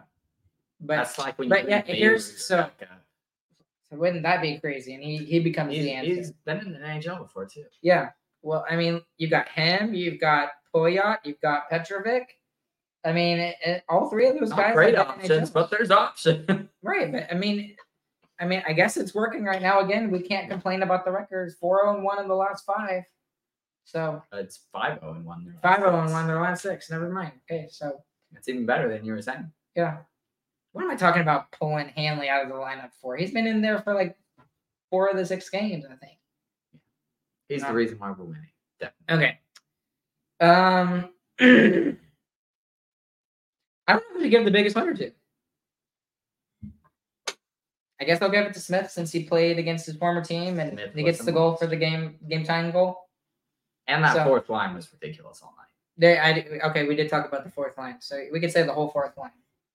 But 0.79 0.97
that's 0.97 1.17
like 1.17 1.37
when. 1.39 1.49
but 1.49 1.63
you 1.63 1.69
yeah, 1.69 1.81
here's- 1.85 2.47
Babe 2.49 2.59
uh, 2.59 2.67
so- 3.89 3.97
wouldn't 3.97 4.23
that 4.23 4.41
be 4.41 4.59
crazy? 4.59 4.93
And 4.93 5.03
he 5.03 5.17
he 5.17 5.39
becomes 5.39 5.73
He's, 5.73 5.83
the 5.85 5.91
answer. 5.93 6.13
he's 6.13 6.31
been 6.45 6.57
in 6.59 6.73
the 6.73 6.79
NHL 6.79 7.19
before 7.19 7.45
too. 7.45 7.63
Yeah. 7.81 8.09
Well, 8.41 8.65
I 8.69 8.75
mean, 8.75 9.01
you've 9.17 9.31
got 9.31 9.47
him, 9.49 9.93
you've 9.93 10.19
got 10.19 10.49
Poyot, 10.75 11.17
you've 11.23 11.39
got 11.41 11.69
Petrovic. 11.69 12.25
I 13.05 13.11
mean, 13.13 13.37
it, 13.39 13.55
it- 13.65 13.83
all 13.89 14.09
three 14.09 14.27
of 14.27 14.37
those 14.39 14.49
Not 14.49 14.57
guys. 14.59 14.73
great 14.75 14.97
options, 14.97 15.49
NHL. 15.49 15.53
but 15.53 15.69
there's 15.71 15.91
options. 15.91 16.49
Right, 16.83 17.11
but 17.11 17.27
I 17.29 17.33
mean, 17.35 17.75
I 18.39 18.45
mean, 18.45 18.61
I 18.67 18.71
guess 18.73 18.95
it's 18.97 19.13
working 19.15 19.43
right 19.43 19.61
now. 19.61 19.79
Again, 19.81 20.09
we 20.11 20.21
can't 20.21 20.49
complain 20.49 20.83
about 20.83 21.03
the 21.05 21.11
records. 21.11 21.55
Four 21.55 21.81
zero 21.83 21.95
and 21.95 22.03
one 22.03 22.19
in 22.19 22.27
the 22.29 22.35
last 22.35 22.65
five. 22.65 23.03
So 23.83 24.21
it's 24.31 24.61
five 24.71 24.99
zero 24.99 25.13
and 25.13 25.25
one. 25.25 25.53
five 25.61 25.79
zero 25.79 25.99
and 26.01 26.11
one 26.11 26.21
in 26.23 26.27
the 26.27 26.37
oh 26.37 26.41
last 26.41 26.61
six. 26.61 26.89
Never 26.89 27.09
mind. 27.09 27.31
Okay, 27.49 27.67
so 27.69 28.03
It's 28.35 28.47
even 28.47 28.65
better 28.65 28.87
than 28.89 29.03
you 29.05 29.13
were 29.13 29.21
saying. 29.21 29.51
yeah. 29.75 29.97
What 30.77 30.83
am 30.83 30.91
I 30.91 30.95
talking 30.95 31.23
about? 31.23 31.51
Pulling 31.53 31.87
Hanley 31.87 32.29
out 32.29 32.43
of 32.43 32.49
the 32.49 32.53
lineup 32.53 32.91
for? 33.01 33.17
He's 33.17 33.31
been 33.31 33.47
in 33.47 33.63
there 33.63 33.79
for 33.81 33.95
like 33.95 34.15
four 34.91 35.07
of 35.09 35.17
the 35.17 35.25
six 35.25 35.49
games, 35.49 35.85
I 35.85 35.95
think. 35.95 36.19
He's 37.49 37.63
the 37.63 37.73
reason 37.73 37.97
why 37.97 38.11
we're 38.11 38.25
winning. 38.25 38.51
Definitely. 38.79 39.25
Okay. 39.25 39.39
Um, 40.39 41.09
I 43.87 43.93
don't 43.93 44.03
know 44.03 44.17
who 44.17 44.21
to 44.21 44.29
give 44.29 44.45
the 44.45 44.51
biggest 44.51 44.75
winner 44.75 44.93
to. 44.93 45.11
I 47.99 48.03
guess 48.05 48.21
I'll 48.21 48.29
give 48.29 48.45
it 48.45 48.53
to 48.53 48.59
Smith 48.59 48.91
since 48.91 49.11
he 49.11 49.23
played 49.23 49.57
against 49.57 49.87
his 49.87 49.95
former 49.95 50.23
team 50.23 50.59
and 50.59 50.73
Smith 50.73 50.91
he 50.93 51.01
gets 51.01 51.25
the 51.25 51.31
goal 51.31 51.49
most. 51.53 51.59
for 51.61 51.65
the 51.65 51.75
game 51.75 52.19
game 52.29 52.43
time 52.43 52.69
goal. 52.69 53.09
And 53.87 54.03
that 54.03 54.13
So- 54.15 54.25
fourth 54.25 54.47
line 54.47 54.75
was 54.75 54.93
ridiculous 54.93 55.41
all 55.41 55.55
night. 55.57 55.63
There, 55.97 56.21
I 56.21 56.67
okay. 56.69 56.87
We 56.87 56.95
did 56.95 57.09
talk 57.09 57.27
about 57.27 57.43
the 57.45 57.49
fourth 57.49 57.75
line, 57.79 57.99
so 57.99 58.23
we 58.31 58.39
could 58.39 58.51
say 58.51 58.61
the 58.61 58.73
whole 58.73 58.89
fourth 58.89 59.17
line. 59.17 59.31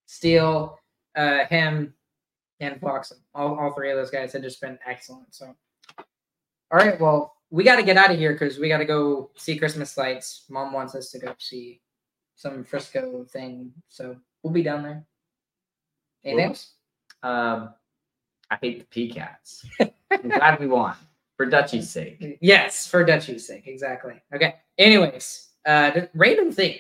Steel, 0.07 0.79
uh, 1.17 1.45
him, 1.47 1.95
and 2.61 2.81
Fox. 2.81 3.13
All, 3.35 3.59
all 3.59 3.73
three 3.73 3.91
of 3.91 3.97
those 3.97 4.11
guys 4.11 4.33
had 4.33 4.43
just 4.43 4.61
been 4.61 4.79
excellent. 4.87 5.35
So, 5.35 5.55
all 5.99 6.79
right. 6.79 7.01
Well, 7.01 7.35
we 7.51 7.65
got 7.65 7.77
to 7.77 7.83
get 7.83 7.97
out 7.97 8.11
of 8.11 8.19
here 8.19 8.33
because 8.33 8.59
we 8.59 8.69
got 8.69 8.79
to 8.79 8.85
go 8.85 9.31
see 9.37 9.59
Christmas 9.59 9.97
lights. 9.97 10.45
Mom 10.49 10.73
wants 10.73 10.95
us 10.95 11.11
to 11.11 11.19
go 11.19 11.35
see 11.39 11.81
some 12.37 12.65
Frisco 12.65 13.25
thing, 13.25 13.73
so 13.89 14.17
we'll 14.43 14.53
be 14.53 14.63
down 14.63 14.83
there. 14.83 15.05
Anything 16.25 16.51
else? 16.51 16.73
Um, 17.23 17.75
I 18.51 18.59
hate 18.61 18.91
the 18.91 19.09
Pcats. 19.09 19.65
I'm 20.11 20.29
glad 20.29 20.61
we 20.61 20.67
won 20.67 20.95
for 21.37 21.47
Dutchy's 21.47 21.91
sake. 21.91 22.39
Yes, 22.41 22.87
for 22.87 23.05
Dutchy's 23.05 23.47
sake, 23.47 23.67
exactly. 23.67 24.15
Okay. 24.35 24.57
Anyways, 24.79 25.49
uh, 25.67 26.03
random 26.15 26.53
thing. 26.53 26.79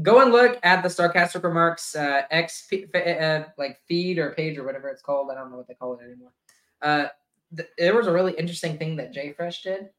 Go 0.00 0.22
and 0.22 0.32
look 0.32 0.58
at 0.62 0.82
the 0.82 0.88
Starcastic 0.88 1.42
Remarks 1.42 1.94
uh, 1.94 2.22
X 2.30 2.66
uh, 2.94 3.44
like 3.58 3.78
feed 3.86 4.18
or 4.18 4.30
page 4.30 4.56
or 4.56 4.64
whatever 4.64 4.88
it's 4.88 5.02
called. 5.02 5.30
I 5.30 5.34
don't 5.34 5.50
know 5.50 5.58
what 5.58 5.68
they 5.68 5.74
call 5.74 5.98
it 5.98 6.04
anymore. 6.04 6.32
Uh, 6.80 7.08
th- 7.54 7.68
there 7.76 7.94
was 7.94 8.06
a 8.06 8.12
really 8.12 8.32
interesting 8.32 8.78
thing 8.78 8.96
that 8.96 9.12
Jay 9.12 9.34
Fresh 9.34 9.64
did, 9.64 9.90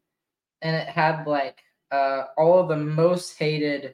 and 0.63 0.75
it 0.75 0.87
had 0.87 1.27
like 1.27 1.61
uh, 1.91 2.23
all 2.37 2.59
of 2.59 2.69
the 2.69 2.75
most 2.75 3.37
hated 3.37 3.93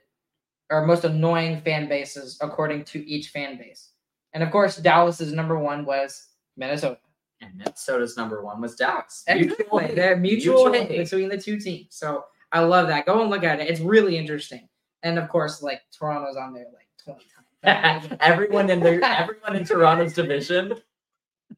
or 0.70 0.86
most 0.86 1.04
annoying 1.04 1.60
fan 1.62 1.90
bases 1.90 2.38
according 2.40 2.86
to 2.86 3.06
each 3.06 3.30
fan 3.30 3.58
base. 3.58 3.92
And 4.34 4.42
of 4.42 4.52
course, 4.52 4.78
Dallas's 4.78 5.34
number 5.34 5.60
one 5.60 5.84
was 5.86 6.28
Minnesota. 6.56 7.00
And 7.42 7.58
Minnesota's 7.58 8.16
number 8.16 8.44
one 8.44 8.62
was 8.62 8.76
Dallas. 8.76 9.24
Mutual, 9.28 10.16
mutual 10.18 10.72
hate 10.72 10.88
hate. 10.90 10.98
between 10.98 11.30
the 11.30 11.38
two 11.38 11.60
teams. 11.60 11.96
So 11.96 12.26
I 12.52 12.62
love 12.62 12.88
that. 12.88 13.06
Go 13.06 13.22
and 13.22 13.30
look 13.30 13.44
at 13.44 13.60
it. 13.60 13.70
It's 13.70 13.82
really 13.82 14.18
interesting. 14.18 14.68
And 15.04 15.18
of 15.18 15.30
course, 15.30 15.62
like 15.62 15.82
Toronto's 15.98 16.36
on 16.36 16.54
there 16.54 16.66
like 16.74 16.88
twenty 17.04 17.26
times. 17.64 18.18
everyone 18.22 18.70
in 18.70 18.80
their 18.80 19.04
everyone 19.04 19.56
in 19.56 19.66
Toronto's 19.66 20.14
division 20.14 20.76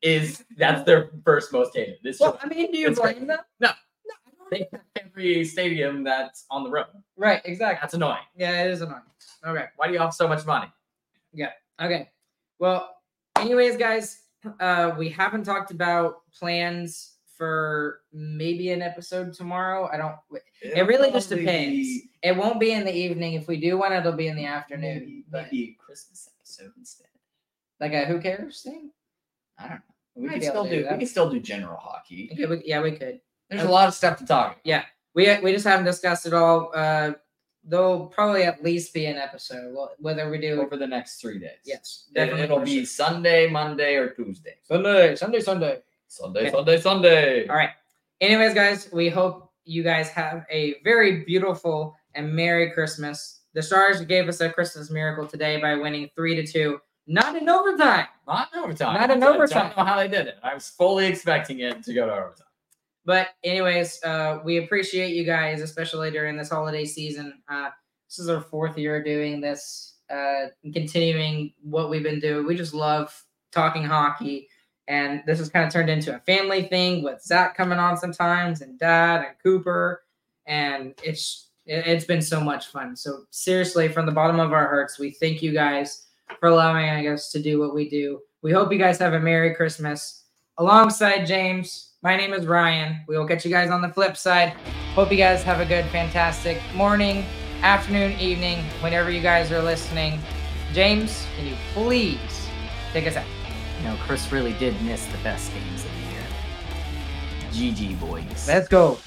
is 0.01 0.43
that's 0.57 0.83
their 0.83 1.11
first 1.23 1.51
most 1.51 1.75
hated. 1.75 1.97
This 2.03 2.19
well, 2.19 2.39
I 2.41 2.47
mean, 2.47 2.71
do 2.71 2.77
you 2.77 2.91
blame 2.95 3.27
them? 3.27 3.39
No. 3.59 3.69
no, 4.05 4.13
I 4.25 4.45
they 4.49 4.67
have 4.71 4.81
every 4.95 5.43
stadium 5.45 6.03
that's 6.03 6.45
on 6.49 6.63
the 6.63 6.69
road. 6.69 6.85
Right, 7.17 7.41
exactly. 7.45 7.79
That's 7.81 7.93
annoying. 7.93 8.23
Yeah, 8.35 8.63
it 8.63 8.71
is 8.71 8.81
annoying. 8.81 9.01
Okay. 9.45 9.65
Why 9.75 9.87
do 9.87 9.93
you 9.93 9.99
have 9.99 10.13
so 10.13 10.27
much 10.27 10.45
money? 10.45 10.67
Yeah. 11.33 11.51
Okay. 11.81 12.09
Well, 12.59 12.95
anyways, 13.37 13.77
guys, 13.77 14.21
uh, 14.59 14.93
we 14.97 15.09
haven't 15.09 15.43
talked 15.43 15.71
about 15.71 16.21
plans 16.31 17.10
for 17.41 18.01
maybe 18.13 18.69
an 18.69 18.83
episode 18.83 19.33
tomorrow. 19.33 19.89
I 19.91 19.97
don't. 19.97 20.13
It 20.61 20.85
really 20.85 21.09
just 21.11 21.29
depends. 21.29 21.89
It 22.21 22.37
won't 22.37 22.59
be 22.59 22.71
in 22.71 22.85
the 22.85 22.95
evening. 22.95 23.33
If 23.33 23.47
we 23.47 23.59
do 23.59 23.79
one, 23.79 23.91
it'll 23.91 24.11
be 24.11 24.27
in 24.27 24.35
the 24.35 24.45
afternoon. 24.45 24.99
Maybe, 24.99 25.25
but 25.27 25.45
maybe 25.45 25.75
a 25.75 25.83
Christmas 25.83 26.29
episode 26.37 26.71
instead. 26.77 27.07
like 27.79 27.93
a 27.93 28.05
who 28.05 28.21
cares 28.21 28.61
thing. 28.61 28.91
I 29.57 29.69
don't 29.69 29.71
know. 29.71 29.81
We 30.13 30.29
can 30.29 30.41
still 30.43 30.65
do. 30.65 30.83
do 30.83 30.87
we 30.91 30.97
can 30.99 31.07
still 31.07 31.31
do 31.31 31.39
general 31.39 31.77
hockey. 31.77 32.29
Okay, 32.31 32.45
we, 32.45 32.61
yeah, 32.63 32.79
we 32.79 32.91
could. 32.91 33.21
There's 33.49 33.63
a 33.63 33.69
lot 33.69 33.87
of 33.87 33.95
stuff 33.95 34.19
to 34.19 34.25
talk. 34.27 34.59
About. 34.63 34.83
We 35.15 35.39
we 35.39 35.51
just 35.51 35.65
haven't 35.65 35.85
discussed 35.85 36.27
it 36.27 36.35
all. 36.35 36.71
Uh, 36.75 37.13
there'll 37.63 38.05
probably 38.05 38.43
at 38.43 38.63
least 38.63 38.93
be 38.93 39.07
an 39.07 39.17
episode. 39.17 39.75
Whether 39.97 40.29
we 40.29 40.39
do, 40.39 40.61
over 40.61 40.77
the 40.77 40.85
next 40.85 41.21
three 41.21 41.39
days. 41.39 41.57
yes, 41.65 42.05
It, 42.11 42.13
definitely 42.13 42.43
it'll 42.43 42.59
be. 42.59 42.85
Sunday, 42.85 43.49
Monday, 43.49 43.95
or 43.95 44.11
Tuesday. 44.11 44.57
Sunday, 44.61 45.15
Sunday, 45.15 45.39
Sunday. 45.39 45.81
Sunday, 46.11 46.41
Okay. 46.41 46.51
Sunday, 46.51 46.81
Sunday. 46.81 47.47
All 47.47 47.55
right. 47.55 47.69
Anyways, 48.19 48.53
guys, 48.53 48.89
we 48.91 49.07
hope 49.07 49.49
you 49.63 49.81
guys 49.81 50.09
have 50.09 50.45
a 50.51 50.75
very 50.83 51.23
beautiful 51.23 51.95
and 52.15 52.33
Merry 52.33 52.71
Christmas. 52.71 53.43
The 53.53 53.61
Stars 53.61 54.01
gave 54.01 54.27
us 54.27 54.41
a 54.41 54.49
Christmas 54.51 54.91
miracle 54.91 55.25
today 55.25 55.61
by 55.61 55.75
winning 55.75 56.09
three 56.13 56.35
to 56.35 56.45
two, 56.45 56.79
not 57.07 57.37
in 57.37 57.47
overtime. 57.47 58.07
Not 58.27 58.49
in 58.53 58.59
overtime. 58.59 58.93
Not 58.95 59.09
in 59.11 59.23
I 59.23 59.27
overtime. 59.27 59.67
don't 59.67 59.77
know 59.77 59.85
how 59.85 59.95
they 59.95 60.09
did 60.09 60.27
it. 60.27 60.35
I 60.43 60.53
was 60.53 60.67
fully 60.67 61.05
expecting 61.07 61.59
it 61.59 61.81
to 61.83 61.93
go 61.93 62.05
to 62.05 62.11
overtime. 62.11 62.47
But 63.05 63.29
anyways, 63.45 64.03
uh, 64.03 64.39
we 64.43 64.57
appreciate 64.57 65.15
you 65.15 65.23
guys, 65.23 65.61
especially 65.61 66.11
during 66.11 66.35
this 66.35 66.49
holiday 66.49 66.83
season. 66.85 67.41
Uh, 67.49 67.69
this 68.09 68.19
is 68.19 68.27
our 68.27 68.41
fourth 68.41 68.77
year 68.77 69.01
doing 69.01 69.39
this, 69.39 69.95
uh, 70.09 70.47
continuing 70.73 71.53
what 71.61 71.89
we've 71.89 72.03
been 72.03 72.19
doing. 72.19 72.45
We 72.45 72.55
just 72.55 72.73
love 72.73 73.17
talking 73.53 73.83
hockey, 73.85 74.49
and 74.87 75.23
this 75.25 75.39
has 75.39 75.49
kind 75.49 75.65
of 75.65 75.71
turned 75.71 75.89
into 75.89 76.15
a 76.15 76.19
family 76.19 76.63
thing 76.63 77.03
with 77.03 77.21
Zach 77.21 77.55
coming 77.55 77.79
on 77.79 77.97
sometimes, 77.97 78.61
and 78.61 78.77
Dad 78.79 79.25
and 79.25 79.35
Cooper, 79.43 80.03
and 80.45 80.93
it's 81.03 81.47
it- 81.67 81.85
it's 81.87 82.05
been 82.05 82.21
so 82.23 82.41
much 82.41 82.67
fun. 82.67 82.95
So 82.95 83.25
seriously, 83.29 83.87
from 83.87 84.05
the 84.07 84.11
bottom 84.11 84.39
of 84.39 84.51
our 84.51 84.67
hearts, 84.67 84.97
we 84.97 85.11
thank 85.11 85.43
you 85.43 85.53
guys 85.53 86.07
for 86.39 86.49
allowing 86.49 87.07
us 87.07 87.31
to 87.31 87.41
do 87.41 87.59
what 87.59 87.75
we 87.75 87.87
do. 87.87 88.19
We 88.41 88.51
hope 88.51 88.71
you 88.71 88.79
guys 88.79 88.97
have 88.97 89.13
a 89.13 89.19
Merry 89.19 89.53
Christmas 89.53 90.23
alongside 90.57 91.25
James. 91.25 91.93
My 92.01 92.17
name 92.17 92.33
is 92.33 92.47
Ryan. 92.47 93.01
We 93.07 93.15
will 93.15 93.27
catch 93.27 93.45
you 93.45 93.51
guys 93.51 93.69
on 93.69 93.83
the 93.83 93.89
flip 93.89 94.17
side. 94.17 94.53
Hope 94.95 95.11
you 95.11 95.17
guys 95.17 95.43
have 95.43 95.59
a 95.59 95.65
good, 95.65 95.85
fantastic 95.85 96.59
morning, 96.73 97.25
afternoon, 97.61 98.19
evening, 98.19 98.63
whenever 98.81 99.11
you 99.11 99.21
guys 99.21 99.51
are 99.51 99.61
listening. 99.61 100.19
James, 100.73 101.25
can 101.37 101.45
you 101.45 101.55
please 101.73 102.47
take 102.91 103.05
us 103.05 103.15
out? 103.17 103.40
You 103.81 103.87
know, 103.87 103.95
Chris 104.01 104.31
really 104.31 104.53
did 104.53 104.79
miss 104.83 105.07
the 105.07 105.17
best 105.19 105.51
games 105.55 105.83
of 105.83 105.91
the 105.91 107.61
year. 107.63 107.73
GG, 107.73 107.99
boys. 107.99 108.47
Let's 108.47 108.67
go. 108.67 108.99